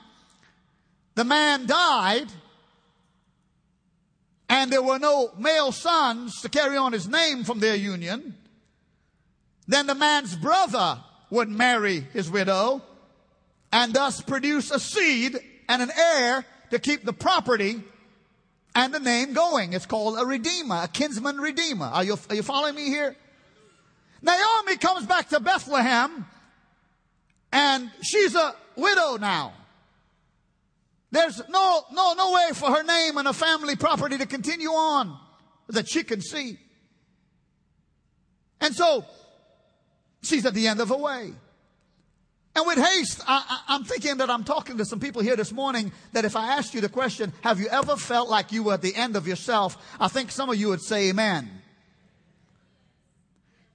the 1.14 1.24
man 1.24 1.66
died 1.66 2.28
and 4.50 4.72
there 4.72 4.82
were 4.82 4.98
no 4.98 5.30
male 5.38 5.70
sons 5.70 6.42
to 6.42 6.48
carry 6.48 6.76
on 6.76 6.92
his 6.92 7.08
name 7.08 7.44
from 7.44 7.60
their 7.60 7.76
union, 7.76 8.36
then 9.68 9.86
the 9.86 9.94
man's 9.94 10.34
brother 10.34 10.98
would 11.30 11.48
marry 11.48 12.00
his 12.12 12.28
widow 12.28 12.82
and 13.72 13.94
thus 13.94 14.20
produce 14.20 14.72
a 14.72 14.80
seed 14.80 15.38
and 15.68 15.80
an 15.80 15.90
heir 15.96 16.44
to 16.70 16.80
keep 16.80 17.04
the 17.04 17.12
property 17.12 17.80
and 18.74 18.92
the 18.92 18.98
name 18.98 19.34
going. 19.34 19.72
It's 19.72 19.86
called 19.86 20.18
a 20.18 20.26
redeemer, 20.26 20.80
a 20.82 20.88
kinsman 20.88 21.38
redeemer. 21.38 21.86
Are 21.86 22.02
you, 22.02 22.16
are 22.28 22.34
you 22.34 22.42
following 22.42 22.74
me 22.74 22.86
here? 22.86 23.14
Naomi 24.20 24.76
comes 24.78 25.06
back 25.06 25.28
to 25.28 25.38
Bethlehem 25.38 26.26
and 27.52 27.88
she's 28.02 28.34
a 28.34 28.56
widow 28.74 29.16
now. 29.16 29.52
There's 31.10 31.42
no, 31.48 31.84
no, 31.92 32.14
no 32.14 32.32
way 32.32 32.50
for 32.54 32.70
her 32.70 32.82
name 32.82 33.16
and 33.16 33.26
her 33.26 33.32
family 33.32 33.76
property 33.76 34.18
to 34.18 34.26
continue 34.26 34.68
on 34.68 35.18
that 35.68 35.88
she 35.88 36.04
can 36.04 36.20
see. 36.20 36.58
And 38.60 38.74
so 38.74 39.04
she's 40.22 40.46
at 40.46 40.54
the 40.54 40.68
end 40.68 40.80
of 40.80 40.88
her 40.88 40.96
way. 40.96 41.32
And 42.54 42.66
with 42.66 42.78
haste, 42.78 43.22
I, 43.26 43.60
am 43.68 43.84
thinking 43.84 44.16
that 44.18 44.28
I'm 44.28 44.44
talking 44.44 44.78
to 44.78 44.84
some 44.84 44.98
people 44.98 45.22
here 45.22 45.36
this 45.36 45.52
morning 45.52 45.92
that 46.12 46.24
if 46.24 46.34
I 46.34 46.56
asked 46.56 46.74
you 46.74 46.80
the 46.80 46.88
question, 46.88 47.32
have 47.42 47.60
you 47.60 47.68
ever 47.68 47.96
felt 47.96 48.28
like 48.28 48.50
you 48.50 48.64
were 48.64 48.74
at 48.74 48.82
the 48.82 48.94
end 48.94 49.14
of 49.16 49.26
yourself? 49.28 49.76
I 50.00 50.08
think 50.08 50.30
some 50.32 50.50
of 50.50 50.56
you 50.56 50.68
would 50.68 50.82
say 50.82 51.10
amen. 51.10 51.59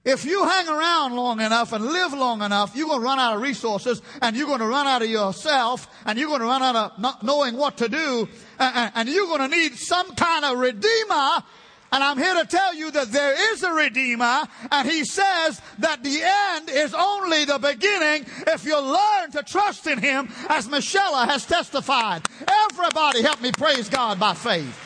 If 0.06 0.24
you 0.24 0.44
hang 0.44 0.68
around 0.68 1.16
long 1.16 1.40
enough 1.40 1.72
and 1.72 1.84
live 1.84 2.12
long 2.12 2.40
enough, 2.40 2.76
you're 2.76 2.86
going 2.86 3.00
to 3.00 3.04
run 3.04 3.18
out 3.18 3.34
of 3.34 3.42
resources 3.42 4.00
and 4.22 4.36
you're 4.36 4.46
going 4.46 4.60
to 4.60 4.66
run 4.66 4.86
out 4.86 5.02
of 5.02 5.10
yourself 5.10 5.88
and 6.06 6.16
you're 6.16 6.28
going 6.28 6.42
to 6.42 6.46
run 6.46 6.62
out 6.62 6.76
of 6.76 6.98
not 7.00 7.24
knowing 7.24 7.56
what 7.56 7.78
to 7.78 7.88
do 7.88 8.28
and, 8.60 9.08
you're 9.08 9.26
going 9.26 9.50
to 9.50 9.56
need 9.56 9.74
some 9.74 10.14
kind 10.14 10.44
of 10.44 10.58
redeemer 10.58 11.42
and 11.90 12.04
I'm 12.04 12.18
here 12.18 12.34
to 12.34 12.46
tell 12.46 12.72
you 12.72 12.90
that 12.92 13.10
there 13.12 13.52
is 13.52 13.62
a 13.62 13.72
Redeemer, 13.72 14.42
and 14.72 14.88
He 14.88 15.04
says 15.04 15.62
that 15.78 16.02
the 16.02 16.20
end 16.20 16.68
is 16.68 16.92
only 16.92 17.44
the 17.44 17.58
beginning 17.58 18.26
if 18.48 18.64
you 18.64 18.78
learn 18.78 19.30
to 19.30 19.42
trust 19.44 19.86
in 19.86 20.00
Him, 20.00 20.28
as 20.48 20.68
Michelle 20.68 21.14
has 21.24 21.46
testified. 21.46 22.22
Everybody 22.70 23.22
help 23.22 23.40
me 23.40 23.52
praise 23.52 23.88
God 23.88 24.18
by 24.18 24.34
faith. 24.34 24.76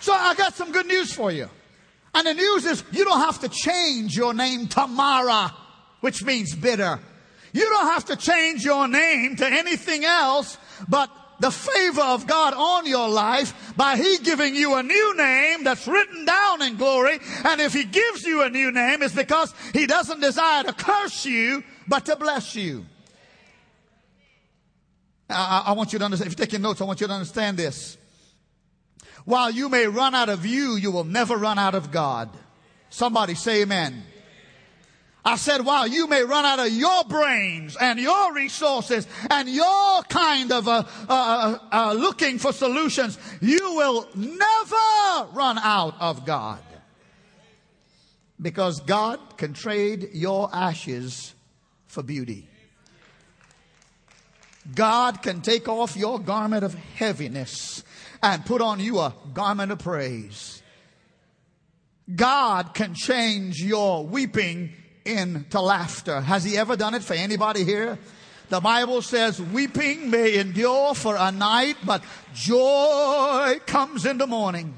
So 0.00 0.12
I 0.12 0.34
got 0.34 0.54
some 0.54 0.70
good 0.70 0.86
news 0.86 1.14
for 1.14 1.32
you. 1.32 1.48
And 2.14 2.26
the 2.26 2.34
news 2.34 2.64
is 2.66 2.84
you 2.92 3.04
don't 3.04 3.20
have 3.20 3.40
to 3.40 3.48
change 3.48 4.16
your 4.16 4.34
name 4.34 4.66
to 4.68 4.86
Mara, 4.86 5.54
which 6.00 6.22
means 6.24 6.54
bitter. 6.54 7.00
You 7.52 7.68
don't 7.68 7.86
have 7.86 8.06
to 8.06 8.16
change 8.16 8.64
your 8.64 8.88
name 8.88 9.36
to 9.36 9.46
anything 9.46 10.04
else 10.04 10.58
but 10.88 11.10
the 11.40 11.50
favor 11.50 12.02
of 12.02 12.26
God 12.26 12.54
on 12.54 12.86
your 12.86 13.08
life 13.08 13.74
by 13.76 13.96
He 13.96 14.18
giving 14.18 14.54
you 14.54 14.74
a 14.76 14.82
new 14.82 15.16
name 15.16 15.64
that's 15.64 15.86
written 15.88 16.24
down 16.24 16.62
in 16.62 16.76
glory. 16.76 17.18
And 17.44 17.60
if 17.60 17.72
He 17.72 17.84
gives 17.84 18.22
you 18.22 18.42
a 18.42 18.50
new 18.50 18.70
name, 18.70 19.02
it's 19.02 19.14
because 19.14 19.52
He 19.72 19.86
doesn't 19.86 20.20
desire 20.20 20.62
to 20.64 20.72
curse 20.72 21.26
you, 21.26 21.64
but 21.88 22.06
to 22.06 22.16
bless 22.16 22.54
you. 22.54 22.86
I, 25.28 25.64
I 25.66 25.72
want 25.72 25.92
you 25.92 25.98
to 25.98 26.04
understand, 26.04 26.32
if 26.32 26.38
you're 26.38 26.46
taking 26.46 26.62
notes, 26.62 26.80
I 26.80 26.84
want 26.84 27.00
you 27.00 27.06
to 27.06 27.12
understand 27.12 27.56
this. 27.56 27.96
While 29.24 29.50
you 29.50 29.68
may 29.68 29.86
run 29.86 30.14
out 30.14 30.28
of 30.28 30.44
you, 30.44 30.76
you 30.76 30.90
will 30.90 31.04
never 31.04 31.36
run 31.36 31.58
out 31.58 31.74
of 31.74 31.90
God. 31.90 32.30
Somebody 32.90 33.34
say 33.34 33.62
amen. 33.62 34.04
I 35.24 35.36
said, 35.36 35.64
wow, 35.64 35.84
you 35.84 36.08
may 36.08 36.24
run 36.24 36.44
out 36.44 36.58
of 36.58 36.72
your 36.72 37.04
brains 37.04 37.76
and 37.76 38.00
your 38.00 38.34
resources 38.34 39.06
and 39.30 39.48
your 39.48 40.02
kind 40.08 40.50
of 40.50 40.66
uh, 40.66 40.82
uh, 41.08 41.12
uh, 41.12 41.58
uh, 41.70 41.92
looking 41.92 42.38
for 42.38 42.52
solutions. 42.52 43.18
You 43.40 43.74
will 43.76 44.08
never 44.16 45.30
run 45.32 45.58
out 45.58 45.94
of 46.00 46.26
God. 46.26 46.58
Because 48.40 48.80
God 48.80 49.20
can 49.36 49.52
trade 49.52 50.10
your 50.12 50.50
ashes 50.52 51.34
for 51.86 52.02
beauty. 52.02 52.48
God 54.74 55.22
can 55.22 55.40
take 55.40 55.68
off 55.68 55.96
your 55.96 56.18
garment 56.18 56.64
of 56.64 56.74
heaviness 56.74 57.81
and 58.22 58.44
put 58.46 58.60
on 58.60 58.80
you 58.80 58.98
a 59.00 59.14
garment 59.34 59.72
of 59.72 59.80
praise. 59.80 60.62
God 62.14 62.74
can 62.74 62.94
change 62.94 63.62
your 63.62 64.06
weeping 64.06 64.72
into 65.04 65.60
laughter. 65.60 66.20
Has 66.20 66.44
he 66.44 66.56
ever 66.56 66.76
done 66.76 66.94
it 66.94 67.02
for 67.02 67.14
anybody 67.14 67.64
here? 67.64 67.98
The 68.48 68.60
Bible 68.60 69.02
says 69.02 69.40
weeping 69.40 70.10
may 70.10 70.38
endure 70.38 70.94
for 70.94 71.16
a 71.18 71.32
night, 71.32 71.76
but 71.84 72.02
joy 72.34 73.58
comes 73.66 74.04
in 74.04 74.18
the 74.18 74.26
morning. 74.26 74.74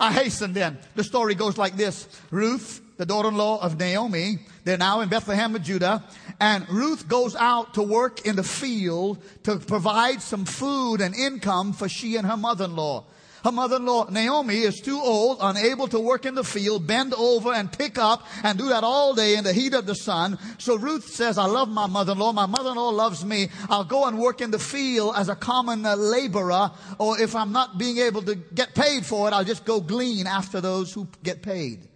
I 0.00 0.12
hasten 0.12 0.52
then. 0.52 0.78
The 0.94 1.04
story 1.04 1.34
goes 1.34 1.58
like 1.58 1.76
this. 1.76 2.08
Ruth, 2.30 2.80
the 2.96 3.06
daughter-in-law 3.06 3.62
of 3.62 3.78
Naomi, 3.78 4.38
they're 4.64 4.78
now 4.78 5.00
in 5.00 5.08
Bethlehem 5.08 5.54
of 5.56 5.62
Judah, 5.62 6.04
and 6.40 6.68
Ruth 6.68 7.08
goes 7.08 7.34
out 7.34 7.74
to 7.74 7.82
work 7.82 8.26
in 8.26 8.36
the 8.36 8.42
field 8.42 9.22
to 9.44 9.56
provide 9.56 10.22
some 10.22 10.44
food 10.44 11.00
and 11.00 11.14
income 11.14 11.72
for 11.72 11.88
she 11.88 12.16
and 12.16 12.26
her 12.26 12.36
mother-in-law. 12.36 13.04
Her 13.44 13.50
mother-in-law, 13.50 14.10
Naomi, 14.10 14.58
is 14.58 14.80
too 14.80 15.00
old, 15.00 15.38
unable 15.40 15.88
to 15.88 15.98
work 15.98 16.26
in 16.26 16.36
the 16.36 16.44
field, 16.44 16.86
bend 16.86 17.12
over 17.12 17.52
and 17.52 17.72
pick 17.72 17.98
up 17.98 18.24
and 18.44 18.56
do 18.56 18.68
that 18.68 18.84
all 18.84 19.14
day 19.14 19.34
in 19.34 19.42
the 19.42 19.52
heat 19.52 19.74
of 19.74 19.84
the 19.84 19.96
sun. 19.96 20.38
So 20.58 20.76
Ruth 20.76 21.08
says, 21.08 21.38
I 21.38 21.46
love 21.46 21.68
my 21.68 21.88
mother-in-law. 21.88 22.32
My 22.34 22.46
mother-in-law 22.46 22.90
loves 22.90 23.24
me. 23.24 23.48
I'll 23.68 23.82
go 23.82 24.06
and 24.06 24.18
work 24.18 24.40
in 24.40 24.52
the 24.52 24.60
field 24.60 25.14
as 25.16 25.28
a 25.28 25.34
common 25.34 25.84
uh, 25.84 25.96
laborer. 25.96 26.70
Or 26.98 27.20
if 27.20 27.34
I'm 27.34 27.50
not 27.50 27.78
being 27.78 27.98
able 27.98 28.22
to 28.22 28.36
get 28.36 28.76
paid 28.76 29.04
for 29.04 29.26
it, 29.26 29.34
I'll 29.34 29.44
just 29.44 29.64
go 29.64 29.80
glean 29.80 30.28
after 30.28 30.60
those 30.60 30.92
who 30.92 31.08
get 31.24 31.42
paid. 31.42 31.88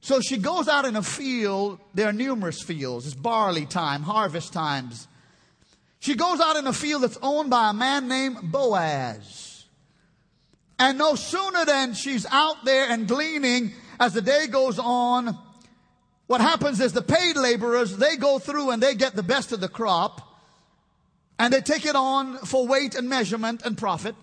So 0.00 0.20
she 0.20 0.36
goes 0.38 0.68
out 0.68 0.84
in 0.84 0.96
a 0.96 1.02
field. 1.02 1.80
There 1.94 2.08
are 2.08 2.12
numerous 2.12 2.62
fields. 2.62 3.06
It's 3.06 3.14
barley 3.14 3.66
time, 3.66 4.02
harvest 4.02 4.52
times. 4.52 5.08
She 6.00 6.14
goes 6.14 6.40
out 6.40 6.56
in 6.56 6.66
a 6.66 6.72
field 6.72 7.02
that's 7.02 7.18
owned 7.22 7.50
by 7.50 7.70
a 7.70 7.72
man 7.72 8.08
named 8.08 8.38
Boaz. 8.42 9.66
And 10.78 10.96
no 10.96 11.16
sooner 11.16 11.64
than 11.64 11.94
she's 11.94 12.24
out 12.26 12.64
there 12.64 12.88
and 12.88 13.08
gleaning 13.08 13.72
as 13.98 14.14
the 14.14 14.22
day 14.22 14.46
goes 14.46 14.78
on, 14.78 15.36
what 16.28 16.40
happens 16.40 16.80
is 16.80 16.92
the 16.92 17.02
paid 17.02 17.36
laborers, 17.36 17.96
they 17.96 18.16
go 18.16 18.38
through 18.38 18.70
and 18.70 18.82
they 18.82 18.94
get 18.94 19.16
the 19.16 19.22
best 19.22 19.50
of 19.50 19.60
the 19.60 19.68
crop 19.68 20.20
and 21.38 21.52
they 21.52 21.60
take 21.60 21.84
it 21.84 21.96
on 21.96 22.38
for 22.38 22.66
weight 22.66 22.94
and 22.94 23.08
measurement 23.08 23.62
and 23.64 23.76
profit. 23.76 24.14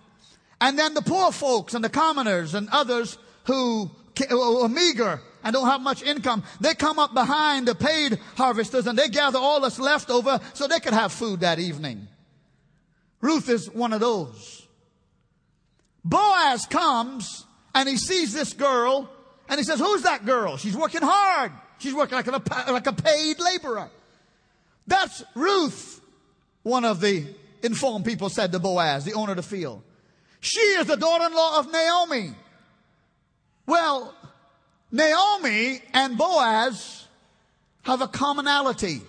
And 0.62 0.79
then 0.79 0.94
the 0.94 1.01
poor 1.01 1.32
folks 1.32 1.74
and 1.74 1.84
the 1.84 1.89
commoners 1.89 2.53
and 2.53 2.70
others 2.72 3.17
who 3.46 3.91
are 4.32 4.70
meager 4.70 5.20
and 5.46 5.54
don't 5.54 5.68
have 5.68 5.80
much 5.80 6.02
income. 6.02 6.44
They 6.60 6.74
come 6.74 6.98
up 6.98 7.14
behind 7.14 7.68
the 7.68 7.75
paid 7.75 8.20
harvesters 8.36 8.88
and 8.88 8.98
they 8.98 9.08
gather 9.08 9.38
all 9.38 9.62
that's 9.62 9.80
left 9.80 10.10
over 10.10 10.42
so 10.54 10.68
they 10.68 10.80
could 10.80 10.94
have 10.94 11.14
food 11.14 11.42
that 11.42 11.60
evening. 11.60 12.08
Ruth 13.22 13.48
is 13.48 13.70
one 13.70 13.94
of 13.94 14.00
those. 14.00 14.68
Boaz 16.04 16.66
comes 16.66 17.46
and 17.75 17.88
he 17.88 17.96
sees 17.96 18.34
this 18.34 18.54
girl 18.54 19.10
and 19.48 19.60
he 19.60 19.64
says, 19.64 19.80
who's 19.80 20.02
that 20.02 20.25
girl? 20.25 20.58
She's 20.58 20.75
working 20.75 21.02
hard. 21.04 21.52
She's 21.78 21.94
working 21.94 22.16
like 22.16 22.28
a, 22.28 22.72
like 22.72 22.88
a 22.88 22.94
paid 22.94 23.40
laborer. 23.40 23.90
That's 24.88 25.24
Ruth, 25.36 26.02
one 26.64 26.86
of 26.86 27.02
the 27.02 27.25
informed 27.62 28.06
people 28.06 28.30
said 28.30 28.52
to 28.52 28.60
Boaz, 28.60 29.06
the 29.06 29.14
owner 29.14 29.32
of 29.32 29.38
the 29.38 29.44
field. 29.44 29.84
She 30.40 30.60
is 30.60 30.88
the 30.88 30.98
daughter-in-law 30.98 31.60
of 31.60 31.72
Naomi. 31.72 32.32
Well, 33.68 34.16
Naomi 34.92 35.82
and 35.94 36.18
Boaz 36.18 37.08
have 37.84 38.01
a 38.01 38.08
commonality. 38.08 39.01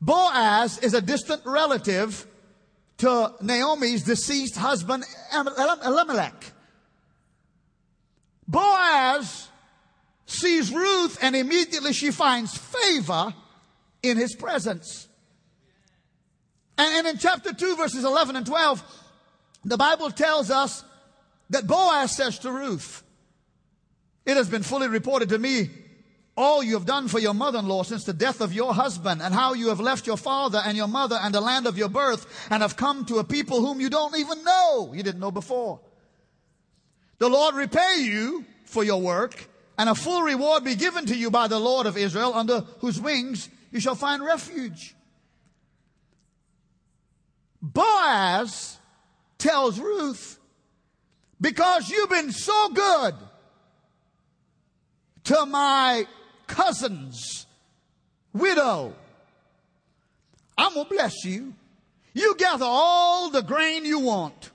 Boaz 0.00 0.78
is 0.78 0.94
a 0.94 1.00
distant 1.00 1.42
relative 1.44 2.26
to 2.98 3.34
Naomi's 3.40 4.02
deceased 4.02 4.56
husband, 4.56 5.04
Elimelech. 5.32 6.52
Boaz 8.46 9.48
sees 10.26 10.72
Ruth 10.72 11.18
and 11.22 11.34
immediately 11.36 11.92
she 11.92 12.10
finds 12.10 12.56
favor 12.56 13.34
in 14.02 14.16
his 14.16 14.34
presence. 14.34 15.08
And, 16.76 17.06
in 17.06 17.18
chapter 17.18 17.52
2, 17.52 17.76
verses 17.76 18.04
11 18.04 18.36
and 18.36 18.46
12, 18.46 18.82
the 19.64 19.76
Bible 19.76 20.10
tells 20.10 20.50
us 20.50 20.82
that 21.50 21.66
Boaz 21.66 22.16
says 22.16 22.38
to 22.38 22.50
Ruth, 22.50 23.02
It 24.26 24.36
has 24.36 24.48
been 24.48 24.62
fully 24.62 24.88
reported 24.88 25.30
to 25.30 25.38
me 25.38 25.70
all 26.36 26.62
you 26.62 26.74
have 26.74 26.86
done 26.86 27.08
for 27.08 27.18
your 27.18 27.34
mother-in-law 27.34 27.82
since 27.82 28.04
the 28.04 28.12
death 28.12 28.40
of 28.40 28.52
your 28.52 28.72
husband 28.72 29.20
and 29.20 29.34
how 29.34 29.52
you 29.52 29.68
have 29.68 29.80
left 29.80 30.06
your 30.06 30.16
father 30.16 30.62
and 30.64 30.76
your 30.76 30.88
mother 30.88 31.18
and 31.20 31.34
the 31.34 31.40
land 31.40 31.66
of 31.66 31.76
your 31.76 31.88
birth 31.88 32.48
and 32.50 32.62
have 32.62 32.76
come 32.76 33.04
to 33.06 33.18
a 33.18 33.24
people 33.24 33.60
whom 33.60 33.80
you 33.80 33.90
don't 33.90 34.16
even 34.16 34.42
know. 34.44 34.92
You 34.94 35.02
didn't 35.02 35.20
know 35.20 35.30
before. 35.30 35.80
The 37.18 37.28
Lord 37.28 37.54
repay 37.54 38.00
you 38.00 38.44
for 38.64 38.82
your 38.84 39.00
work 39.00 39.48
and 39.76 39.88
a 39.88 39.94
full 39.94 40.22
reward 40.22 40.64
be 40.64 40.76
given 40.76 41.06
to 41.06 41.16
you 41.16 41.30
by 41.30 41.48
the 41.48 41.58
Lord 41.58 41.86
of 41.86 41.96
Israel 41.96 42.32
under 42.34 42.60
whose 42.78 43.00
wings 43.00 43.48
you 43.70 43.80
shall 43.80 43.94
find 43.94 44.24
refuge. 44.24 44.94
Boaz 47.60 48.78
tells 49.36 49.78
Ruth, 49.78 50.38
because 51.40 51.90
you've 51.90 52.10
been 52.10 52.32
so 52.32 52.70
good 52.70 53.14
to 55.30 55.46
my 55.46 56.08
cousin's 56.48 57.46
widow, 58.32 58.92
I'm 60.58 60.74
going 60.74 60.86
to 60.86 60.92
bless 60.92 61.24
you. 61.24 61.54
You 62.14 62.34
gather 62.36 62.64
all 62.66 63.30
the 63.30 63.40
grain 63.40 63.84
you 63.84 64.00
want, 64.00 64.50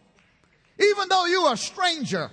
even 0.78 1.08
though 1.08 1.28
you're 1.28 1.54
a 1.54 1.58
stranger. 1.58 2.30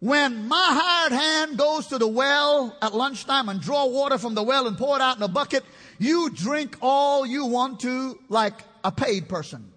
When 0.00 0.48
my 0.48 0.66
hired 0.80 1.12
hand 1.12 1.58
goes 1.58 1.88
to 1.88 1.98
the 1.98 2.08
well 2.08 2.74
at 2.80 2.94
lunchtime 2.94 3.50
and 3.50 3.60
draw 3.60 3.84
water 3.84 4.16
from 4.16 4.34
the 4.34 4.42
well 4.42 4.66
and 4.66 4.78
pour 4.78 4.96
it 4.96 5.02
out 5.02 5.18
in 5.18 5.22
a 5.22 5.28
bucket, 5.28 5.62
you 5.98 6.30
drink 6.30 6.78
all 6.80 7.26
you 7.26 7.44
want 7.44 7.80
to 7.80 8.18
like 8.30 8.62
a 8.82 8.90
paid 8.90 9.28
person. 9.28 9.74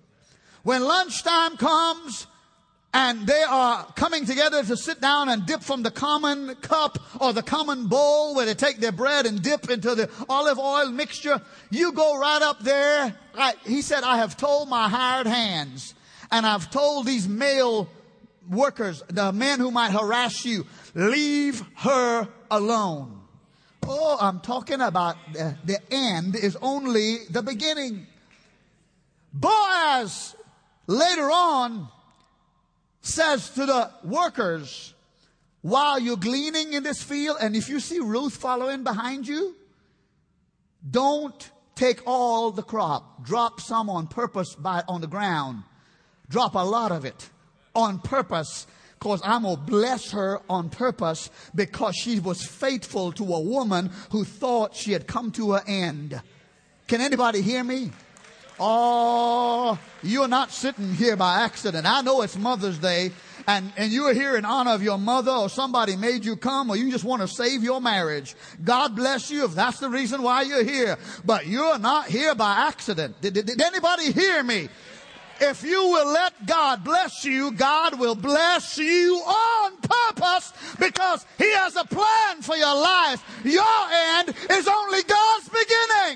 When 0.64 0.82
lunchtime 0.82 1.58
comes 1.58 2.26
and 2.94 3.28
they 3.28 3.44
are 3.48 3.86
coming 3.96 4.26
together 4.26 4.64
to 4.64 4.76
sit 4.76 5.00
down 5.00 5.30
and 5.30 5.46
dip 5.46 5.62
from 5.62 5.84
the 5.84 5.92
common 5.92 6.56
cup 6.56 6.98
or 7.22 7.34
the 7.34 7.44
common 7.44 7.88
bowl 7.88 8.36
where 8.36 8.48
they 8.48 8.56
take 8.56 8.80
their 8.80 8.92
bread 8.92 9.28
and 9.28 9.44
dip 9.44 9.70
into 9.70 9.94
the 9.94 10.10
olive 10.28 10.58
oil 10.58 10.90
mixture, 10.90 11.40
you 11.70 11.92
go 11.92 12.18
right 12.18 12.42
up 12.42 12.60
there. 12.62 13.16
I, 13.36 13.54
he 13.66 13.84
said, 13.84 14.04
I 14.04 14.18
have 14.18 14.38
told 14.38 14.70
my 14.70 14.90
hired 14.90 15.28
hands 15.28 15.94
and 16.32 16.48
I've 16.48 16.72
told 16.72 17.06
these 17.06 17.28
male 17.28 17.88
workers, 18.50 19.04
the 19.08 19.32
men 19.32 19.60
who 19.60 19.70
might 19.70 19.92
harass 19.92 20.44
you, 20.44 20.66
leave 20.96 21.64
her 21.78 22.28
alone. 22.50 23.22
Oh, 23.88 24.18
I'm 24.20 24.40
talking 24.40 24.82
about 24.82 25.16
the, 25.34 25.56
the 25.64 25.80
end 25.92 26.36
is 26.36 26.58
only 26.60 27.20
the 27.30 27.44
beginning. 27.44 28.08
Boaz 29.32 30.36
later 30.88 31.30
on 31.30 31.88
says 33.02 33.50
to 33.52 33.66
the 33.66 33.92
workers, 34.04 34.94
while 35.62 36.00
you're 36.00 36.18
gleaning 36.18 36.74
in 36.74 36.84
this 36.84 37.04
field, 37.04 37.38
and 37.42 37.56
if 37.56 37.70
you 37.70 37.80
see 37.80 38.00
Ruth 38.00 38.36
following 38.36 38.84
behind 38.84 39.28
you, 39.28 39.56
don't 40.90 41.52
take 41.76 42.02
all 42.06 42.52
the 42.52 42.64
crop. 42.64 43.26
Drop 43.26 43.60
some 43.60 43.90
on 43.90 44.08
purpose 44.08 44.56
by, 44.56 44.84
on 44.88 45.02
the 45.02 45.08
ground. 45.08 45.64
Drop 46.30 46.56
a 46.56 46.60
lot 46.60 46.92
of 46.92 47.06
it 47.06 47.30
on 47.76 48.00
purpose 48.00 48.68
because 49.00 49.22
I'm 49.24 49.44
going 49.44 49.56
to 49.56 49.62
bless 49.62 50.12
her 50.12 50.42
on 50.50 50.70
purpose 50.70 51.30
because 51.56 51.96
she 51.96 52.20
was 52.20 52.44
faithful 52.44 53.12
to 53.14 53.24
a 53.34 53.40
woman 53.40 53.92
who 54.12 54.26
thought 54.26 54.76
she 54.76 54.92
had 54.92 55.08
come 55.08 55.32
to 55.32 55.54
her 55.54 55.64
end. 55.66 56.22
Can 56.88 57.02
anybody 57.02 57.42
hear 57.42 57.64
me? 57.64 57.92
Oh, 58.60 59.80
you're 60.04 60.28
not 60.28 60.52
sitting 60.52 60.94
here 60.94 61.16
by 61.16 61.42
accident. 61.42 61.86
I 61.86 62.02
know 62.02 62.22
it's 62.22 62.38
Mother's 62.38 62.78
Day 62.78 63.12
and, 63.48 63.72
and 63.78 63.92
you're 63.92 64.14
here 64.14 64.36
in 64.36 64.46
honor 64.46 64.72
of 64.72 64.84
your 64.84 64.98
mother 64.98 65.32
or 65.32 65.50
somebody 65.50 65.96
made 65.96 66.26
you 66.26 66.36
come 66.36 66.70
or 66.70 66.76
you 66.76 66.92
just 66.92 67.04
want 67.04 67.22
to 67.22 67.28
save 67.28 67.64
your 67.64 67.80
marriage. 67.82 68.36
God 68.64 68.96
bless 68.96 69.32
you 69.32 69.46
if 69.46 69.56
that's 69.56 69.80
the 69.80 69.90
reason 69.90 70.22
why 70.22 70.44
you're 70.44 70.64
here. 70.64 70.98
But 71.26 71.48
you're 71.48 71.80
not 71.80 72.08
here 72.08 72.36
by 72.36 72.68
accident. 72.68 73.20
Did, 73.22 73.34
did, 73.34 73.46
did 73.46 73.62
anybody 73.62 74.12
hear 74.12 74.44
me? 74.44 74.70
If 75.42 75.64
you 75.64 75.82
will 75.82 76.12
let 76.12 76.46
God 76.46 76.84
bless 76.84 77.24
you, 77.24 77.52
God 77.52 77.98
will 77.98 78.16
bless 78.16 78.78
you 78.78 79.16
on 79.26 79.78
purpose 79.78 80.52
because 80.78 81.26
He 81.38 81.50
has 81.54 81.76
a 81.78 81.86
plan 81.86 82.42
for 82.42 82.58
your 82.58 82.76
life. 82.76 83.24
Your 83.46 83.64
end 84.18 84.34
is 84.50 84.68
only 84.68 85.02
God's 85.04 85.50
beginning. 85.50 86.09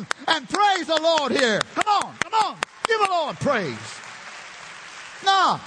Hands 0.00 0.06
and, 0.28 0.48
praise 0.48 0.86
the 0.86 1.00
Lord 1.00 1.32
here. 1.32 1.60
Come 1.74 2.04
on, 2.04 2.14
come 2.18 2.34
on. 2.34 2.56
Give 2.86 2.98
the 3.00 3.08
Lord 3.10 3.36
praise. 3.40 3.98
Now, 5.24 5.60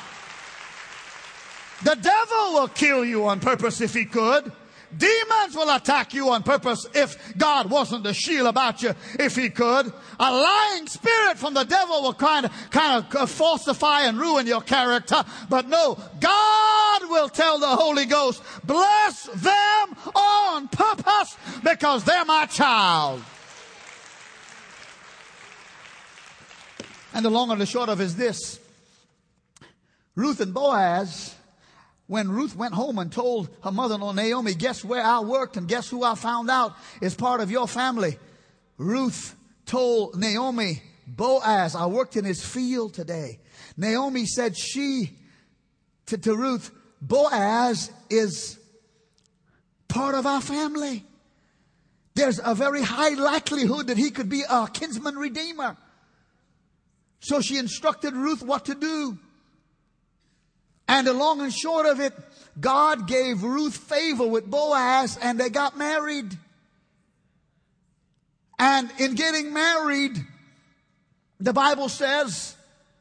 the 1.84 1.96
devil 1.96 2.54
will 2.54 2.68
kill 2.70 3.06
you 3.06 3.26
on 3.28 3.40
purpose 3.40 3.82
if 3.82 3.94
he 3.94 4.06
could. 4.06 4.52
Demons 4.96 5.56
will 5.56 5.76
attack 5.76 6.14
you 6.14 6.30
on 6.30 6.44
purpose 6.44 6.86
if 6.94 7.36
God 7.38 7.70
wasn't 7.70 8.04
the 8.04 8.14
shield 8.14 8.48
about 8.48 8.84
you, 8.84 8.94
if 9.20 9.36
he 9.36 9.50
could. 9.50 9.92
A 10.20 10.32
lying 10.32 10.88
spirit 10.88 11.40
from 11.40 11.56
the 11.56 11.64
devil 11.64 12.04
will 12.04 12.14
kind 12.14 12.46
of, 12.46 12.52
kind 12.70 13.04
of 13.04 13.16
uh, 13.16 13.26
falsify 13.26 14.02
and 14.02 14.20
ruin 14.20 14.46
your 14.46 14.62
character. 14.62 15.24
But 15.50 15.68
no, 15.68 15.98
God 16.20 17.02
will 17.10 17.30
tell 17.30 17.60
the 17.60 17.68
Holy 17.68 18.06
Ghost, 18.06 18.44
bless 18.64 19.24
them 19.26 19.98
on 20.16 20.68
purpose 20.68 21.38
because 21.64 22.04
they're 22.04 22.26
my 22.26 22.46
child. 22.46 23.24
And 27.14 27.24
the 27.24 27.30
long 27.30 27.52
and 27.52 27.62
the 27.62 27.66
short 27.66 27.90
of 27.90 28.02
is 28.02 28.16
this. 28.16 28.60
Ruth 30.16 30.42
and 30.42 30.54
Boaz 30.54 31.36
when 32.08 32.30
Ruth 32.30 32.56
went 32.56 32.74
home 32.74 33.00
and 33.00 33.12
told 33.12 33.50
her 33.64 33.72
mother-in-law 33.72 34.12
Naomi, 34.12 34.54
guess 34.54 34.84
where 34.84 35.04
I 35.04 35.22
worked 35.22 35.58
and 35.58 35.68
guess 35.68 35.90
who 35.90 36.04
I 36.04 36.16
found 36.16 36.50
out 36.50 36.76
is 37.02 37.16
part 37.16 37.40
of 37.42 37.50
your 37.50 37.68
family. 37.68 38.18
Ruth 38.78 39.36
told 39.66 40.18
Naomi, 40.20 40.84
Boaz, 41.08 41.76
I 41.76 41.86
worked 41.86 42.18
in 42.18 42.26
his 42.26 42.46
field 42.46 42.94
today. 42.94 43.40
Naomi 43.78 44.26
said 44.26 44.58
she 44.58 45.12
to, 46.08 46.18
to 46.18 46.36
Ruth, 46.36 46.72
Boaz 47.02 47.92
is 48.10 48.60
part 49.88 50.16
of 50.16 50.26
our 50.26 50.42
family. 50.42 51.06
There's 52.16 52.40
a 52.44 52.54
very 52.54 52.82
high 52.82 53.16
likelihood 53.16 53.88
that 53.88 53.98
he 53.98 54.12
could 54.12 54.30
be 54.30 54.44
a 54.48 54.68
kinsman 54.72 55.16
redeemer. 55.16 55.78
So 57.24 57.40
she 57.40 57.58
instructed 57.58 58.14
Ruth 58.14 58.44
what 58.44 58.66
to 58.66 58.76
do. 58.76 59.18
And 60.90 61.08
the 61.08 61.14
long 61.14 61.40
and 61.40 61.54
short 61.54 61.86
of 61.86 62.02
it, 62.02 62.14
God 62.60 63.08
gave 63.08 63.44
Ruth 63.44 63.78
favor 63.78 64.28
with 64.28 64.46
Boaz 64.46 65.18
and 65.22 65.40
they 65.40 65.50
got 65.50 65.78
married. 65.78 66.38
And 68.60 68.92
in 69.00 69.16
getting 69.16 69.54
married, 69.54 70.18
the 71.40 71.54
Bible 71.54 71.88
says 71.88 72.58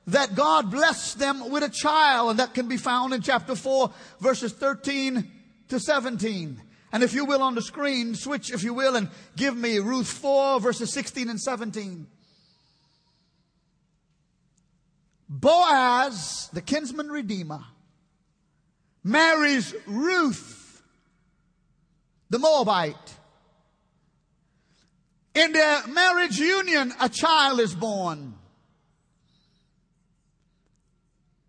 that 0.06 0.37
God 0.37 0.70
blessed 0.70 1.18
them 1.18 1.50
with 1.50 1.64
a 1.64 1.68
child 1.68 2.30
and 2.30 2.38
that 2.38 2.54
can 2.54 2.68
be 2.68 2.76
found 2.76 3.12
in 3.12 3.22
chapter 3.22 3.56
4 3.56 3.90
verses 4.20 4.52
13 4.52 5.28
to 5.68 5.80
17. 5.80 6.62
And 6.92 7.02
if 7.02 7.12
you 7.12 7.24
will 7.24 7.42
on 7.42 7.56
the 7.56 7.62
screen, 7.62 8.14
switch 8.14 8.52
if 8.52 8.62
you 8.62 8.72
will 8.72 8.94
and 8.94 9.08
give 9.37 9.56
me 9.56 9.78
Ruth 9.80 10.06
4 10.06 10.61
verses 10.61 10.92
16 10.92 11.28
and 11.28 11.40
17. 11.40 12.06
Boaz, 15.34 16.50
the 16.52 16.60
kinsman 16.60 17.08
redeemer, 17.08 17.64
marries 19.02 19.74
Ruth, 19.86 20.82
the 22.28 22.38
Moabite. 22.38 23.14
In 25.34 25.52
their 25.52 25.86
marriage 25.86 26.38
union, 26.38 26.92
a 27.00 27.08
child 27.08 27.60
is 27.60 27.74
born. 27.74 28.34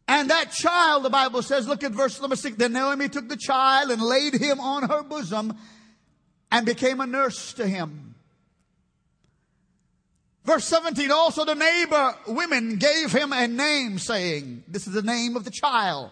And 0.08 0.30
that 0.30 0.52
child, 0.52 1.04
the 1.04 1.10
Bible 1.10 1.42
says, 1.42 1.68
look 1.68 1.84
at 1.84 1.92
verse 1.92 2.22
number 2.22 2.38
six. 2.38 2.56
Then 2.56 2.72
Naomi 2.72 3.10
took 3.10 3.28
the 3.28 3.36
child 3.36 3.92
and 3.92 4.02
laid 4.02 4.34
him 4.36 4.62
on 4.62 4.88
her 4.88 5.04
bosom 5.04 5.58
and 6.50 6.66
became 6.66 7.02
a 7.02 7.06
nurse 7.06 7.52
to 7.56 7.68
him. 7.68 8.03
Verse 10.46 10.66
17, 10.66 11.10
also 11.10 11.46
the 11.46 11.56
neighbor 11.56 12.16
women 12.28 12.78
gave 12.78 13.12
him 13.14 13.32
a 13.32 13.48
name 13.48 13.98
saying, 13.98 14.64
this 14.68 14.88
is 14.88 14.94
the 14.94 15.02
name 15.02 15.38
of 15.38 15.46
the 15.46 15.52
child. 15.52 16.12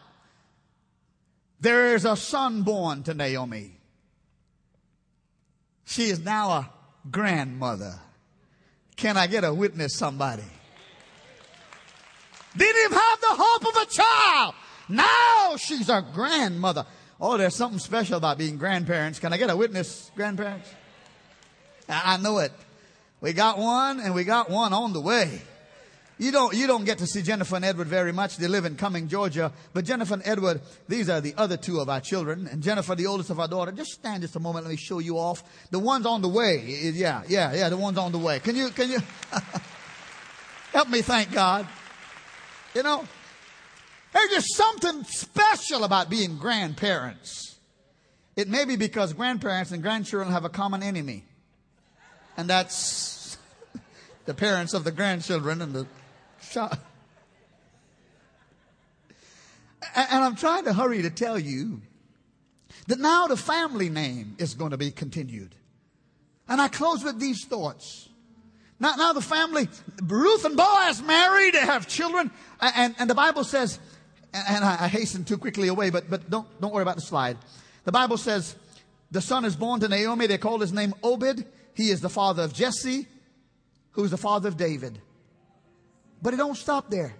There 1.60 1.96
is 1.96 2.06
a 2.06 2.16
son 2.16 2.64
born 2.64 3.04
to 3.04 3.14
Naomi. 3.14 3.78
She 5.86 6.10
is 6.10 6.20
now 6.20 6.50
a 6.50 6.70
grandmother. 7.10 8.00
Can 8.96 9.18
I 9.18 9.28
get 9.28 9.44
a 9.44 9.54
witness, 9.54 9.96
somebody? 9.96 10.44
Didn't 12.56 12.86
even 12.86 12.98
have 12.98 13.22
the 13.22 13.28
hope 13.30 13.68
of 13.68 13.82
a 13.82 13.86
child. 13.86 14.56
Now 14.88 15.56
she's 15.58 15.90
a 15.90 16.06
grandmother. 16.14 16.86
Oh, 17.20 17.38
there's 17.38 17.56
something 17.56 17.80
special 17.80 18.18
about 18.18 18.38
being 18.38 18.58
grandparents. 18.58 19.20
Can 19.20 19.34
I 19.34 19.38
get 19.38 19.50
a 19.50 19.58
witness, 19.58 20.10
grandparents? 20.16 20.70
I 21.90 22.18
know 22.18 22.40
it. 22.40 22.52
We 23.22 23.34
got 23.34 23.58
one 23.58 24.00
and 24.00 24.16
we 24.16 24.24
got 24.24 24.50
one 24.50 24.74
on 24.74 24.94
the 24.94 25.02
way. 25.02 25.42
You 26.18 26.32
don't, 26.32 26.54
you 26.54 26.68
don't 26.68 26.86
get 26.86 27.00
to 27.00 27.08
see 27.08 27.24
Jennifer 27.24 27.56
and 27.56 27.66
Edward 27.66 27.88
very 27.88 28.12
much. 28.12 28.38
They 28.38 28.48
live 28.48 28.66
in 28.66 28.76
Cumming, 28.76 29.08
Georgia. 29.08 29.52
But 29.74 29.86
Jennifer 29.86 30.14
and 30.14 30.22
Edward, 30.24 30.62
these 30.88 31.10
are 31.10 31.20
the 31.20 31.34
other 31.36 31.58
two 31.58 31.80
of 31.80 31.90
our 31.90 32.00
children. 32.00 32.48
And 32.48 32.62
Jennifer, 32.62 32.94
the 32.94 33.08
oldest 33.08 33.32
of 33.32 33.40
our 33.40 33.48
daughter, 33.48 33.72
just 33.72 33.94
stand 33.94 34.22
just 34.22 34.36
a 34.36 34.40
moment. 34.40 34.66
Let 34.66 34.72
me 34.72 34.78
show 34.78 35.00
you 35.00 35.18
off. 35.18 35.44
The 35.72 35.80
one's 35.80 36.06
on 36.06 36.22
the 36.22 36.28
way. 36.28 36.58
Yeah, 36.94 37.24
yeah, 37.28 37.54
yeah, 37.56 37.70
the 37.70 37.78
one's 37.78 37.98
on 37.98 38.12
the 38.12 38.20
way. 38.20 38.40
Can 38.40 38.56
you, 38.56 38.70
can 38.70 38.92
you 38.92 39.00
help 40.74 40.90
me 40.90 41.02
thank 41.02 41.32
God? 41.32 41.68
You 42.76 42.84
know, 42.84 43.04
there's 44.14 44.30
just 44.30 44.56
something 44.56 45.04
special 45.06 45.84
about 45.84 46.10
being 46.10 46.38
grandparents. 46.38 47.58
It 48.36 48.48
may 48.48 48.66
be 48.66 48.76
because 48.76 49.14
grandparents 49.14 49.72
and 49.72 49.82
grandchildren 49.82 50.32
have 50.32 50.46
a 50.46 50.50
common 50.50 50.84
enemy. 50.84 51.26
And 52.38 52.50
that's 52.50 53.38
the 54.26 54.34
parents 54.34 54.74
of 54.74 54.84
the 54.84 54.92
grandchildren 54.92 55.62
and 55.62 55.74
the 55.74 55.88
child. 56.52 56.78
And 59.96 60.24
I'm 60.24 60.36
trying 60.36 60.66
to 60.66 60.74
hurry 60.74 61.02
to 61.02 61.10
tell 61.10 61.38
you 61.40 61.82
that 62.88 63.00
now 63.00 63.28
the 63.28 63.38
family 63.38 63.90
name 63.90 64.36
is 64.38 64.54
going 64.54 64.72
to 64.72 64.78
be 64.78 64.92
continued. 64.92 65.56
And 66.48 66.62
I 66.62 66.68
close 66.68 67.04
with 67.04 67.20
these 67.20 67.46
thoughts. 67.46 68.10
Now, 68.80 68.96
now 68.96 69.14
the 69.14 69.22
family, 69.22 69.70
Ruth 70.04 70.46
and 70.46 70.58
Boaz 70.58 71.02
married, 71.02 71.54
they 71.54 71.60
have 71.60 71.88
children, 71.88 72.32
and, 72.60 72.96
and 72.98 73.10
the 73.10 73.16
Bible 73.16 73.44
says, 73.44 73.80
and 74.34 74.64
I, 74.64 74.88
hasten 74.88 75.24
too 75.24 75.38
quickly 75.38 75.68
away, 75.68 75.90
but, 75.90 76.10
but 76.10 76.30
don't, 76.30 76.48
don't 76.60 76.74
worry 76.74 76.82
about 76.82 76.96
the 76.96 77.02
slide. 77.02 77.38
The 77.84 77.92
Bible 77.92 78.18
says, 78.18 78.56
the 79.12 79.22
son 79.22 79.46
is 79.46 79.56
born 79.56 79.82
to 79.82 79.88
Naomi. 79.88 80.28
They 80.28 80.38
call 80.38 80.60
his 80.60 80.72
name 80.72 80.94
Obed. 81.04 81.46
He 81.74 81.90
is 81.90 82.02
the 82.02 82.10
father 82.10 82.44
of 82.44 82.54
Jesse, 82.54 83.08
who's 83.92 84.12
the 84.12 84.18
father 84.18 84.48
of 84.48 84.58
David. 84.58 85.00
But 86.22 86.34
it 86.34 86.38
don't 86.38 86.58
stop 86.58 86.90
there. 86.90 87.16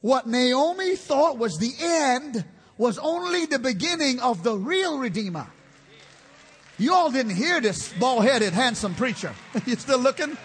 What 0.00 0.26
Naomi 0.26 0.94
thought 0.96 1.38
was 1.38 1.58
the 1.58 1.72
end 1.80 2.44
was 2.76 2.98
only 2.98 3.46
the 3.46 3.58
beginning 3.58 4.20
of 4.20 4.44
the 4.44 4.56
real 4.56 4.98
Redeemer. 4.98 5.48
You 6.78 6.94
all 6.94 7.10
didn't 7.10 7.34
hear 7.34 7.60
this 7.60 7.92
bald 7.94 8.24
headed, 8.24 8.52
handsome 8.52 8.94
preacher. 8.94 9.34
you 9.66 9.74
still 9.74 9.98
looking? 9.98 10.36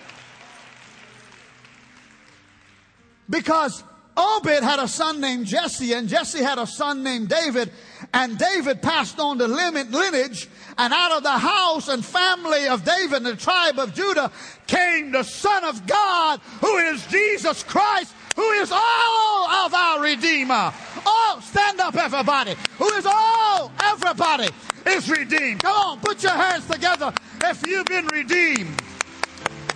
Because 3.29 3.83
Obed 4.15 4.63
had 4.63 4.80
a 4.80 4.88
son 4.88 5.19
named 5.19 5.47
Jesse, 5.47 5.93
and 5.93 6.08
Jesse 6.08 6.43
had 6.43 6.60
a 6.60 6.67
son 6.67 7.02
named 7.04 7.30
David, 7.30 7.71
and 8.13 8.38
David 8.38 8.82
passed 8.82 9.19
on 9.19 9.38
the 9.38 9.47
lineage, 9.47 10.47
and 10.78 10.93
out 10.93 11.12
of 11.17 11.23
the 11.23 11.32
house 11.32 11.88
and 11.88 12.06
family 12.06 12.67
of 12.67 12.84
David 12.84 13.17
and 13.17 13.26
the 13.26 13.36
tribe 13.36 13.80
of 13.80 13.93
Judah 13.93 14.32
came 14.67 15.12
the 15.12 15.23
Son 15.23 15.63
of 15.63 15.86
God, 15.88 16.39
who 16.62 16.78
is 16.78 17.06
Jesus 17.08 17.63
Christ, 17.63 18.13
who 18.36 18.49
is 18.54 18.71
all 18.71 19.49
of 19.65 19.73
our 19.73 20.02
Redeemer. 20.02 20.73
Oh, 21.06 21.39
stand 21.43 21.80
up, 21.80 21.95
everybody. 21.95 22.56
Who 22.78 22.89
is 22.93 23.06
all, 23.06 23.71
everybody 23.82 24.49
is 24.88 25.10
redeemed. 25.10 25.62
Come 25.62 25.76
on, 25.76 25.99
put 25.99 26.23
your 26.23 26.32
hands 26.34 26.67
together 26.67 27.13
if 27.43 27.65
you've 27.67 27.86
been 27.86 28.08
redeemed. 28.08 28.82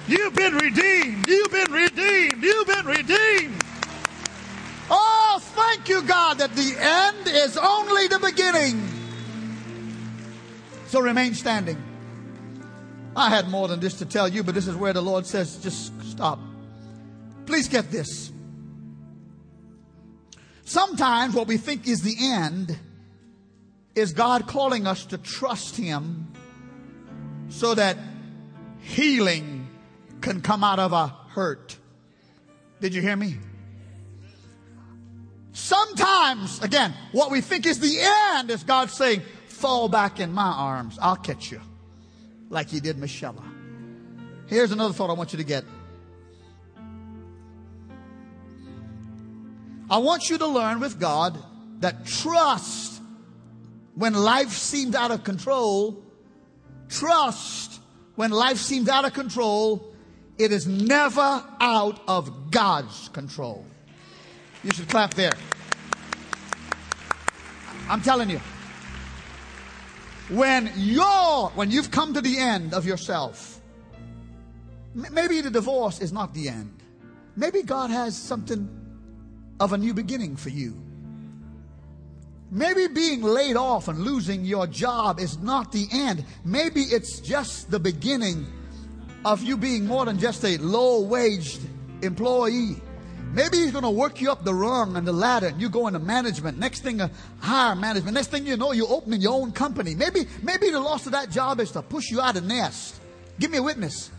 You've 0.07 0.35
been 0.35 0.55
redeemed. 0.55 1.27
You've 1.27 1.51
been 1.51 1.71
redeemed. 1.71 2.43
You've 2.43 2.67
been 2.67 2.85
redeemed. 2.85 3.63
Oh, 4.89 5.39
thank 5.41 5.89
you, 5.89 6.01
God, 6.03 6.39
that 6.39 6.55
the 6.55 6.75
end 6.77 7.27
is 7.27 7.57
only 7.57 8.07
the 8.07 8.19
beginning. 8.19 8.87
So 10.87 11.01
remain 11.01 11.33
standing. 11.33 11.81
I 13.15 13.29
had 13.29 13.49
more 13.49 13.67
than 13.67 13.79
this 13.79 13.95
to 13.95 14.05
tell 14.05 14.27
you, 14.27 14.43
but 14.43 14.55
this 14.55 14.67
is 14.67 14.75
where 14.75 14.93
the 14.93 15.01
Lord 15.01 15.25
says, 15.25 15.57
just 15.57 15.91
stop. 16.03 16.39
Please 17.45 17.67
get 17.67 17.91
this. 17.91 18.31
Sometimes 20.63 21.33
what 21.33 21.47
we 21.47 21.57
think 21.57 21.87
is 21.87 22.01
the 22.01 22.15
end 22.19 22.77
is 23.95 24.13
God 24.13 24.47
calling 24.47 24.85
us 24.85 25.05
to 25.07 25.17
trust 25.17 25.75
Him 25.75 26.27
so 27.49 27.73
that 27.73 27.97
healing 28.81 29.67
can 30.21 30.41
come 30.41 30.63
out 30.63 30.79
of 30.79 30.93
a 30.93 31.07
hurt. 31.29 31.77
Did 32.79 32.93
you 32.93 33.01
hear 33.01 33.15
me? 33.15 33.37
Sometimes, 35.57 36.61
again, 36.61 36.93
what 37.13 37.31
we 37.31 37.41
think 37.41 37.65
is 37.65 37.79
the 37.79 37.97
end 37.99 38.51
is 38.51 38.63
God 38.63 38.91
saying, 38.91 39.23
fall 39.47 39.89
back 39.89 40.19
in 40.19 40.31
my 40.31 40.51
arms. 40.51 40.99
I'll 41.01 41.15
catch 41.15 41.51
you. 41.51 41.59
Like 42.51 42.69
he 42.69 42.79
did 42.79 42.99
Michelle. 42.99 43.43
Here's 44.45 44.71
another 44.71 44.93
thought 44.93 45.09
I 45.09 45.13
want 45.13 45.33
you 45.33 45.37
to 45.37 45.43
get. 45.43 45.65
I 49.89 49.97
want 49.97 50.29
you 50.29 50.37
to 50.37 50.45
learn 50.45 50.79
with 50.79 50.99
God 50.99 51.35
that 51.79 52.05
trust 52.05 53.01
when 53.95 54.13
life 54.13 54.51
seems 54.51 54.93
out 54.93 55.09
of 55.09 55.23
control, 55.23 56.03
trust 56.87 57.81
when 58.13 58.29
life 58.29 58.57
seems 58.57 58.87
out 58.87 59.05
of 59.05 59.13
control, 59.13 59.91
it 60.37 60.51
is 60.51 60.67
never 60.67 61.43
out 61.59 61.99
of 62.07 62.51
God's 62.51 63.09
control. 63.09 63.65
You 64.67 64.73
should 64.73 64.89
clap 64.89 65.13
there. 65.13 65.31
I'm 67.87 68.01
telling 68.01 68.29
you. 68.29 68.41
When 70.27 70.69
you're, 70.75 71.47
when 71.55 71.71
you've 71.71 71.89
come 71.89 72.13
to 72.13 72.19
the 72.19 72.37
end 72.37 72.73
of 72.73 72.85
yourself, 72.85 73.61
maybe 74.93 75.39
the 75.39 75.49
divorce 75.49 76.01
is 76.01 76.11
not 76.11 76.33
the 76.33 76.49
end. 76.49 76.83
Maybe 77.37 77.63
God 77.63 77.91
has 77.91 78.17
something 78.17 78.67
of 79.61 79.71
a 79.71 79.77
new 79.77 79.93
beginning 79.93 80.35
for 80.35 80.49
you. 80.49 80.75
Maybe 82.51 82.87
being 82.89 83.21
laid 83.21 83.55
off 83.55 83.87
and 83.87 83.99
losing 83.99 84.43
your 84.43 84.67
job 84.67 85.21
is 85.21 85.37
not 85.37 85.71
the 85.71 85.87
end. 85.93 86.25
Maybe 86.43 86.81
it's 86.81 87.21
just 87.21 87.71
the 87.71 87.79
beginning 87.79 88.45
of 89.23 89.41
you 89.43 89.55
being 89.55 89.85
more 89.85 90.03
than 90.03 90.19
just 90.19 90.43
a 90.43 90.57
low 90.57 90.99
waged 91.03 91.61
employee. 92.01 92.81
Maybe 93.33 93.57
he's 93.57 93.71
going 93.71 93.83
to 93.83 93.89
work 93.89 94.21
you 94.21 94.31
up 94.31 94.43
the 94.43 94.53
rung 94.53 94.95
and 94.95 95.05
the 95.05 95.13
ladder 95.13 95.47
and 95.47 95.61
you 95.61 95.69
go 95.69 95.87
into 95.87 95.99
management. 95.99 96.57
Next 96.57 96.81
thing, 96.81 97.01
uh, 97.01 97.09
higher 97.39 97.75
management. 97.75 98.15
Next 98.15 98.27
thing 98.27 98.45
you 98.45 98.57
know, 98.57 98.71
you're 98.71 98.89
opening 98.89 99.21
your 99.21 99.33
own 99.33 99.51
company. 99.51 99.95
Maybe, 99.95 100.27
maybe 100.41 100.69
the 100.69 100.79
loss 100.79 101.05
of 101.05 101.11
that 101.11 101.29
job 101.29 101.59
is 101.59 101.71
to 101.71 101.81
push 101.81 102.09
you 102.09 102.21
out 102.21 102.35
of 102.37 102.45
nest. 102.45 102.99
Give 103.39 103.51
me 103.51 103.57
a 103.57 103.63
witness. 103.63 104.11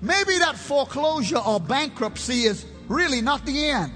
Maybe 0.00 0.38
that 0.38 0.56
foreclosure 0.56 1.38
or 1.38 1.60
bankruptcy 1.60 2.44
is 2.44 2.64
really 2.86 3.20
not 3.20 3.44
the 3.44 3.68
end. 3.68 3.92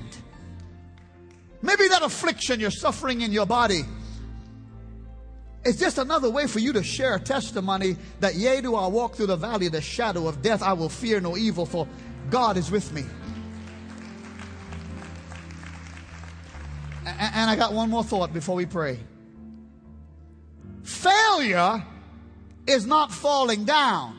Maybe 1.62 1.86
that 1.88 2.02
affliction 2.02 2.58
you're 2.58 2.72
suffering 2.72 3.20
in 3.20 3.32
your 3.32 3.46
body 3.46 3.82
is 5.64 5.78
just 5.78 5.98
another 5.98 6.28
way 6.28 6.48
for 6.48 6.58
you 6.58 6.72
to 6.72 6.82
share 6.82 7.18
testimony 7.20 7.96
that, 8.18 8.34
yea, 8.34 8.60
do 8.60 8.74
I 8.74 8.88
walk 8.88 9.14
through 9.14 9.28
the 9.28 9.36
valley 9.36 9.66
of 9.66 9.72
the 9.72 9.80
shadow 9.80 10.26
of 10.26 10.42
death, 10.42 10.60
I 10.60 10.72
will 10.72 10.88
fear 10.88 11.20
no 11.20 11.36
evil, 11.36 11.64
for 11.64 11.86
God 12.30 12.56
is 12.56 12.70
with 12.70 12.92
me. 12.92 13.04
And 17.22 17.48
I 17.48 17.54
got 17.54 17.72
one 17.72 17.88
more 17.88 18.02
thought 18.02 18.32
before 18.32 18.56
we 18.56 18.66
pray. 18.66 18.98
Failure 20.82 21.84
is 22.66 22.84
not 22.84 23.12
falling 23.12 23.64
down. 23.64 24.18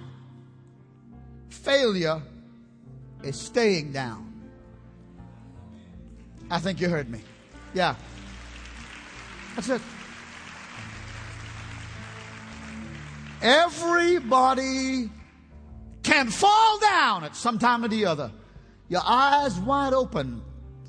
Failure 1.50 2.22
is 3.22 3.38
staying 3.38 3.92
down. 3.92 4.34
I 6.50 6.60
think 6.60 6.80
you 6.80 6.88
heard 6.88 7.10
me. 7.10 7.20
Yeah. 7.74 7.96
That's 9.56 9.68
it. 9.68 9.82
Everybody 13.42 15.10
can 16.04 16.30
fall 16.30 16.80
down 16.80 17.26
at 17.26 17.36
some 17.36 17.60
time 17.60 17.84
or 17.84 17.90
the 17.90 18.06
other. 18.06 18.32
Your 18.88 19.02
eyes 19.06 19.60
wide 19.60 19.92
open, 19.92 20.42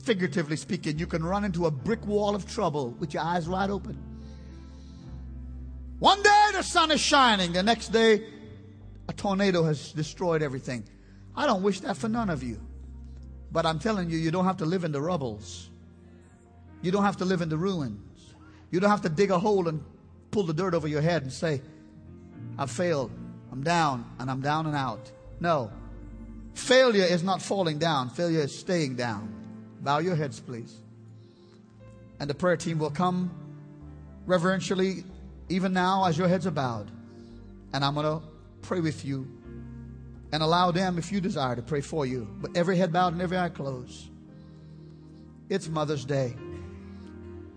figuratively 0.05 0.57
speaking, 0.57 0.99
you 0.99 1.07
can 1.07 1.25
run 1.25 1.45
into 1.45 1.67
a 1.67 1.71
brick 1.71 2.07
wall 2.07 2.35
of 2.35 2.51
trouble 2.51 2.91
with 2.99 3.15
your 3.15 3.23
eyes 3.23 3.49
wide 3.49 3.71
open. 3.71 3.97
One 5.99 6.23
day 6.23 6.49
the 6.53 6.63
sun 6.63 6.91
is 6.91 7.01
shining, 7.01 7.53
the 7.53 7.63
next 7.63 7.89
day 7.89 8.27
a 9.09 9.13
tornado 9.13 9.65
has 9.65 9.93
destroyed 9.93 10.43
everything. 10.43 10.85
I 11.37 11.47
don't 11.47 11.63
wish 11.63 11.81
that 11.81 11.97
for 11.97 12.09
none 12.09 12.31
of 12.31 12.43
you. 12.43 12.61
But 13.51 13.67
I'm 13.67 13.79
telling 13.79 14.11
you, 14.11 14.19
you 14.19 14.31
don't 14.31 14.45
have 14.45 14.59
to 14.59 14.67
live 14.67 14.85
in 14.85 14.93
the 14.93 15.01
rubbles. 15.01 15.71
You 16.83 16.91
don't 16.91 17.05
have 17.05 17.19
to 17.19 17.25
live 17.25 17.41
in 17.41 17.49
the 17.49 17.57
ruins. 17.57 18.35
You 18.71 18.81
don't 18.81 18.91
have 18.91 19.03
to 19.03 19.09
dig 19.09 19.31
a 19.31 19.39
hole 19.39 19.69
and 19.69 19.83
pull 20.31 20.43
the 20.43 20.53
dirt 20.53 20.75
over 20.75 20.89
your 20.89 21.01
head 21.01 21.23
and 21.23 21.33
say, 21.33 21.63
I've 22.59 22.71
failed. 22.71 23.11
I'm 23.53 23.63
down 23.63 24.05
and 24.19 24.31
I'm 24.31 24.41
down 24.41 24.67
and 24.67 24.75
out. 24.75 25.11
No. 25.41 25.71
Failure 26.55 27.05
is 27.05 27.23
not 27.23 27.41
falling 27.41 27.79
down, 27.79 28.11
failure 28.11 28.41
is 28.41 28.57
staying 28.57 28.97
down. 28.97 29.44
Bow 29.85 29.99
your 29.99 30.17
heads, 30.17 30.41
please. 30.41 30.79
And 32.19 32.29
the 32.29 32.35
prayer 32.35 32.57
team 32.57 32.79
will 32.79 32.91
come 32.91 33.31
reverentially, 34.25 35.05
even 35.51 35.75
now, 35.75 36.07
as 36.07 36.17
your 36.17 36.27
heads 36.27 36.47
are 36.47 36.51
bowed. 36.51 36.91
And 37.75 37.85
I'm 37.85 37.95
going 37.95 38.07
to 38.07 38.27
pray 38.63 38.81
with 38.81 39.05
you 39.05 39.29
and 40.33 40.43
allow 40.43 40.71
them, 40.71 40.97
if 40.97 41.13
you 41.13 41.21
desire, 41.21 41.55
to 41.55 41.63
pray 41.63 41.83
for 41.83 42.07
you. 42.07 42.27
But 42.41 42.57
every 42.57 42.79
head 42.79 42.93
bowed 42.93 43.13
and 43.13 43.21
every 43.21 43.37
eye 43.37 43.51
closed. 43.51 44.09
It's 45.51 45.69
Mother's 45.69 46.07
Day. 46.07 46.35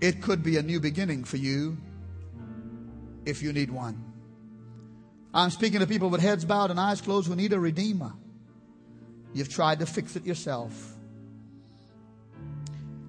It 0.02 0.22
could 0.22 0.44
be 0.44 0.58
a 0.58 0.62
new 0.62 0.82
beginning 0.82 1.24
for 1.24 1.38
you 1.38 1.78
if 3.26 3.42
you 3.42 3.54
need 3.54 3.72
one. 3.72 4.04
I'm 5.34 5.50
speaking 5.50 5.80
to 5.80 5.88
people 5.88 6.10
with 6.10 6.20
heads 6.20 6.44
bowed 6.44 6.72
and 6.72 6.80
eyes 6.80 7.00
closed 7.00 7.28
who 7.28 7.36
need 7.36 7.54
a 7.54 7.60
redeemer. 7.60 8.12
You've 9.34 9.50
tried 9.50 9.80
to 9.80 9.86
fix 9.86 10.16
it 10.16 10.26
yourself. 10.26 10.97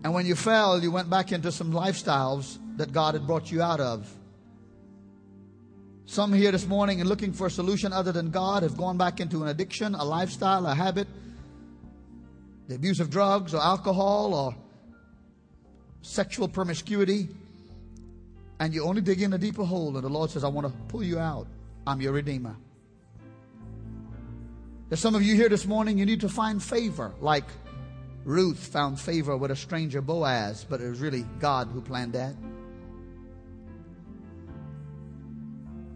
And 0.04 0.14
when 0.14 0.26
you 0.26 0.34
fell, 0.34 0.80
you 0.82 0.90
went 0.90 1.10
back 1.10 1.32
into 1.32 1.50
some 1.50 1.72
lifestyles 1.72 2.58
that 2.76 2.92
God 2.92 3.14
had 3.14 3.26
brought 3.26 3.50
you 3.50 3.60
out 3.62 3.80
of. 3.80 4.08
Some 6.06 6.32
here 6.32 6.52
this 6.52 6.66
morning 6.66 7.00
and 7.00 7.08
looking 7.08 7.32
for 7.32 7.48
a 7.48 7.50
solution 7.50 7.92
other 7.92 8.12
than 8.12 8.30
God 8.30 8.62
have 8.62 8.76
gone 8.76 8.96
back 8.96 9.20
into 9.20 9.42
an 9.42 9.48
addiction, 9.48 9.94
a 9.94 10.04
lifestyle, 10.04 10.66
a 10.66 10.74
habit, 10.74 11.06
the 12.68 12.76
abuse 12.76 13.00
of 13.00 13.10
drugs 13.10 13.52
or 13.54 13.60
alcohol 13.60 14.32
or 14.34 14.54
sexual 16.02 16.48
promiscuity. 16.48 17.28
And 18.60 18.72
you 18.72 18.84
only 18.84 19.02
dig 19.02 19.20
in 19.20 19.32
a 19.34 19.38
deeper 19.38 19.64
hole, 19.64 19.94
and 19.96 20.04
the 20.04 20.08
Lord 20.08 20.30
says, 20.30 20.44
I 20.44 20.48
want 20.48 20.66
to 20.66 20.72
pull 20.88 21.02
you 21.02 21.18
out. 21.18 21.46
I'm 21.86 22.00
your 22.00 22.12
Redeemer. 22.12 22.56
There's 24.88 25.00
some 25.00 25.14
of 25.14 25.22
you 25.22 25.34
here 25.34 25.48
this 25.48 25.66
morning, 25.66 25.98
you 25.98 26.06
need 26.06 26.22
to 26.22 26.28
find 26.28 26.62
favor, 26.62 27.12
like 27.20 27.44
Ruth 28.28 28.58
found 28.58 29.00
favor 29.00 29.38
with 29.38 29.50
a 29.50 29.56
stranger 29.56 30.02
Boaz, 30.02 30.66
but 30.68 30.82
it 30.82 30.88
was 30.90 31.00
really 31.00 31.24
God 31.38 31.68
who 31.68 31.80
planned 31.80 32.12
that. 32.12 32.34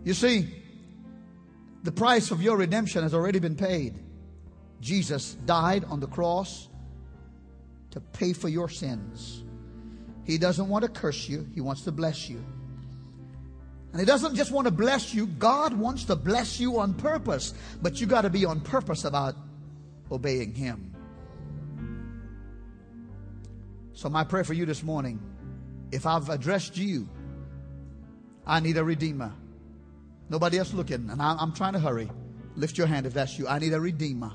You 0.03 0.15
see, 0.15 0.49
the 1.83 1.93
price 1.93 2.31
of 2.31 2.41
your 2.41 2.57
redemption 2.57 3.03
has 3.03 3.13
already 3.13 3.39
been 3.39 3.55
paid. 3.55 3.99
Jesus 4.81 5.35
died 5.45 5.85
on 5.85 6.01
the 6.01 6.07
cross 6.07 6.71
to 7.91 8.01
pay 8.01 8.33
for 8.33 8.49
your 8.49 8.71
sins. 8.71 9.45
He 10.25 10.39
doesn't 10.39 10.71
want 10.71 10.85
to 10.85 10.91
curse 10.91 11.29
you, 11.29 11.47
He 11.55 11.61
wants 11.61 11.83
to 11.83 11.93
bless 11.93 12.31
you. 12.31 12.43
And 13.93 14.01
He 14.01 14.07
doesn't 14.07 14.37
just 14.37 14.53
want 14.53 14.67
to 14.67 14.73
bless 14.73 15.13
you, 15.13 15.27
God 15.27 15.75
wants 15.75 16.05
to 16.05 16.17
bless 16.17 16.59
you 16.59 16.81
on 16.81 16.95
purpose. 16.95 17.53
But 17.83 18.01
you 18.01 18.07
got 18.07 18.23
to 18.23 18.31
be 18.31 18.47
on 18.47 18.63
purpose 18.63 19.05
about 19.05 19.35
obeying 20.11 20.55
Him. 20.55 20.92
So, 23.95 24.09
my 24.09 24.25
prayer 24.25 24.45
for 24.45 24.55
you 24.55 24.67
this 24.67 24.83
morning 24.83 25.21
if 25.93 26.07
I've 26.07 26.31
addressed 26.31 26.77
you, 26.79 27.07
I 28.47 28.61
need 28.61 28.79
a 28.79 28.85
redeemer. 28.85 29.33
Nobody 30.31 30.59
else 30.59 30.73
looking, 30.73 31.11
and 31.11 31.21
I'm 31.21 31.53
trying 31.53 31.75
to 31.75 31.79
hurry. 31.79 32.11
Lift 32.57 32.79
your 32.79 32.87
hand 32.87 33.07
if 33.07 33.13
that's 33.13 33.39
you. 33.39 33.47
I 33.47 33.59
need 33.59 33.75
a 33.75 33.81
redeemer. 33.81 34.33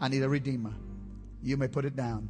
I 0.00 0.08
need 0.08 0.22
a 0.22 0.28
redeemer. 0.28 0.74
You 1.42 1.56
may 1.56 1.68
put 1.68 1.84
it 1.84 1.94
down. 1.94 2.28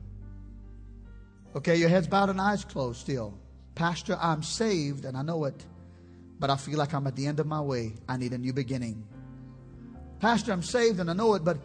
Okay, 1.54 1.76
your 1.76 1.88
head's 1.88 2.06
bowed 2.06 2.28
and 2.28 2.40
eyes 2.40 2.64
closed 2.64 3.00
still. 3.00 3.38
Pastor, 3.74 4.18
I'm 4.20 4.42
saved 4.42 5.06
and 5.06 5.16
I 5.16 5.22
know 5.22 5.46
it, 5.46 5.64
but 6.38 6.50
I 6.50 6.56
feel 6.56 6.78
like 6.78 6.92
I'm 6.92 7.06
at 7.06 7.16
the 7.16 7.26
end 7.26 7.40
of 7.40 7.46
my 7.46 7.60
way. 7.60 7.94
I 8.06 8.18
need 8.18 8.32
a 8.32 8.38
new 8.38 8.52
beginning. 8.52 9.06
Pastor, 10.20 10.52
I'm 10.52 10.62
saved 10.62 11.00
and 11.00 11.10
I 11.10 11.14
know 11.14 11.34
it, 11.34 11.44
but 11.44 11.58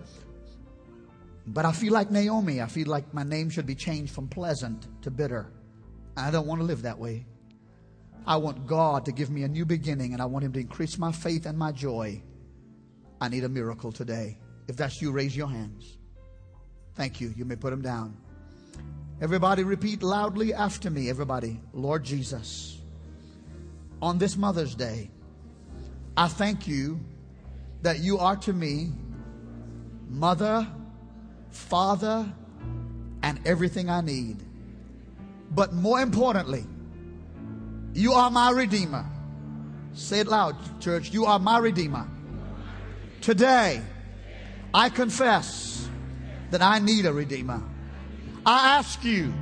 but 1.47 1.65
I 1.65 1.71
feel 1.71 1.93
like 1.93 2.12
Naomi. 2.12 2.62
I 2.62 2.67
feel 2.67 2.88
like 2.88 3.13
my 3.13 3.23
name 3.23 3.49
should 3.49 3.65
be 3.65 3.75
changed 3.75 4.13
from 4.13 4.27
pleasant 4.27 4.88
to 5.04 5.12
bitter. 5.12 5.51
I 6.15 6.32
don't 6.32 6.47
want 6.47 6.62
to 6.62 6.65
live 6.65 6.84
that 6.84 6.99
way. 6.99 7.25
I 8.25 8.38
want 8.38 8.67
God 8.67 9.06
to 9.06 9.12
give 9.12 9.30
me 9.30 9.43
a 9.43 9.47
new 9.47 9.65
beginning 9.65 10.13
and 10.13 10.21
I 10.21 10.25
want 10.25 10.45
Him 10.45 10.54
to 10.54 10.60
increase 10.60 10.97
my 10.97 11.12
faith 11.12 11.45
and 11.45 11.58
my 11.58 11.71
joy. 11.71 12.21
I 13.19 13.30
need 13.30 13.43
a 13.43 13.49
miracle 13.49 13.91
today. 13.91 14.38
If 14.67 14.77
that's 14.77 15.01
you, 15.01 15.12
raise 15.12 15.36
your 15.36 15.47
hands. 15.47 15.97
Thank 16.95 17.19
you. 17.19 17.34
You 17.36 17.45
may 17.45 17.56
put 17.56 17.71
them 17.71 17.82
down. 17.82 18.17
Everybody 19.21 19.63
repeat 19.63 20.04
loudly 20.04 20.54
after 20.54 20.89
me. 20.89 21.10
Everybody, 21.10 21.60
Lord 21.73 22.04
Jesus, 22.04 22.80
on 24.01 24.17
this 24.17 24.36
Mother's 24.36 24.75
Day, 24.75 25.12
I 26.17 26.27
thank 26.27 26.67
you 26.67 26.99
that 27.82 27.99
you 27.99 28.17
are 28.17 28.36
to 28.38 28.54
me 28.54 28.91
mother, 30.10 30.67
father, 31.52 32.32
and 33.24 33.40
everything 33.46 33.90
I 33.90 34.02
need. 34.02 34.38
But 35.52 35.74
more 35.74 36.02
importantly, 36.02 36.66
you 37.94 38.14
are 38.14 38.32
my 38.32 38.52
Redeemer. 38.52 39.06
Say 39.94 40.20
it 40.20 40.28
loud, 40.28 40.56
church. 40.82 41.12
You 41.12 41.26
are 41.26 41.40
my 41.40 41.58
Redeemer. 41.58 42.08
Today, 43.20 43.82
I 44.74 44.90
confess 44.90 45.90
that 46.52 46.62
I 46.62 46.80
need 46.80 47.06
a 47.06 47.14
Redeemer. 47.14 47.62
I 48.46 48.78
ask 48.78 49.04
you 49.04 49.34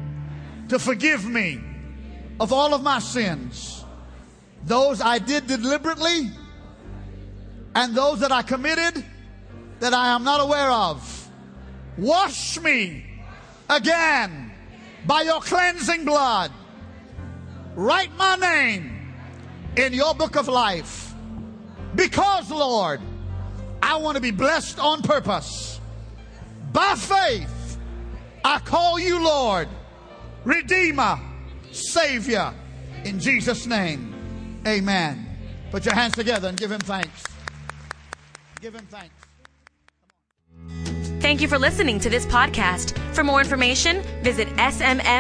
to 0.70 0.80
forgive 0.80 1.26
me 1.26 1.60
of 2.40 2.52
all 2.52 2.74
of 2.74 2.84
my 2.84 3.00
sins, 3.00 3.84
those 4.64 5.02
I 5.02 5.20
did 5.20 5.48
deliberately 5.48 6.32
and 7.76 7.96
those 7.96 8.20
that 8.22 8.32
I 8.32 8.42
committed 8.42 9.04
that 9.80 9.94
I 9.94 10.10
am 10.10 10.24
not 10.24 10.42
aware 10.42 10.72
of. 10.72 11.19
Wash 11.98 12.60
me 12.60 13.06
again 13.70 14.52
by 15.06 15.24
your 15.24 15.42
cleansing 15.42 16.06
blood. 16.06 16.52
Write 17.76 18.16
my 18.18 18.36
name 18.36 19.14
in 19.76 19.94
your 19.94 20.14
book 20.14 20.36
of 20.36 20.48
life. 20.48 21.14
Because, 21.96 22.52
Lord, 22.52 23.02
I 23.82 23.98
want 23.98 24.16
to 24.16 24.22
be 24.22 24.32
blessed 24.32 24.80
on 24.80 25.02
purpose. 25.02 25.80
By 26.72 26.96
faith, 26.96 27.78
I 28.44 28.60
call 28.60 29.00
you 29.00 29.24
Lord, 29.24 29.68
Redeemer, 30.44 31.20
Savior, 31.72 32.54
in 33.04 33.20
Jesus' 33.20 33.66
name. 33.66 34.62
Amen. 34.68 35.26
Put 35.72 35.86
your 35.86 35.96
hands 35.96 36.14
together 36.14 36.48
and 36.48 36.58
give 36.58 36.72
him 36.72 36.82
thanks. 36.82 37.24
Give 38.62 38.76
him 38.76 38.86
thanks. 38.90 39.19
Thank 41.20 41.42
you 41.42 41.48
for 41.48 41.60
listening 41.60 42.00
to 42.00 42.10
this 42.10 42.26
podcast. 42.26 42.98
For 43.14 43.24
more 43.24 43.42
information, 43.42 44.02
visit 44.24 44.48
smmcog.com. 44.56 45.20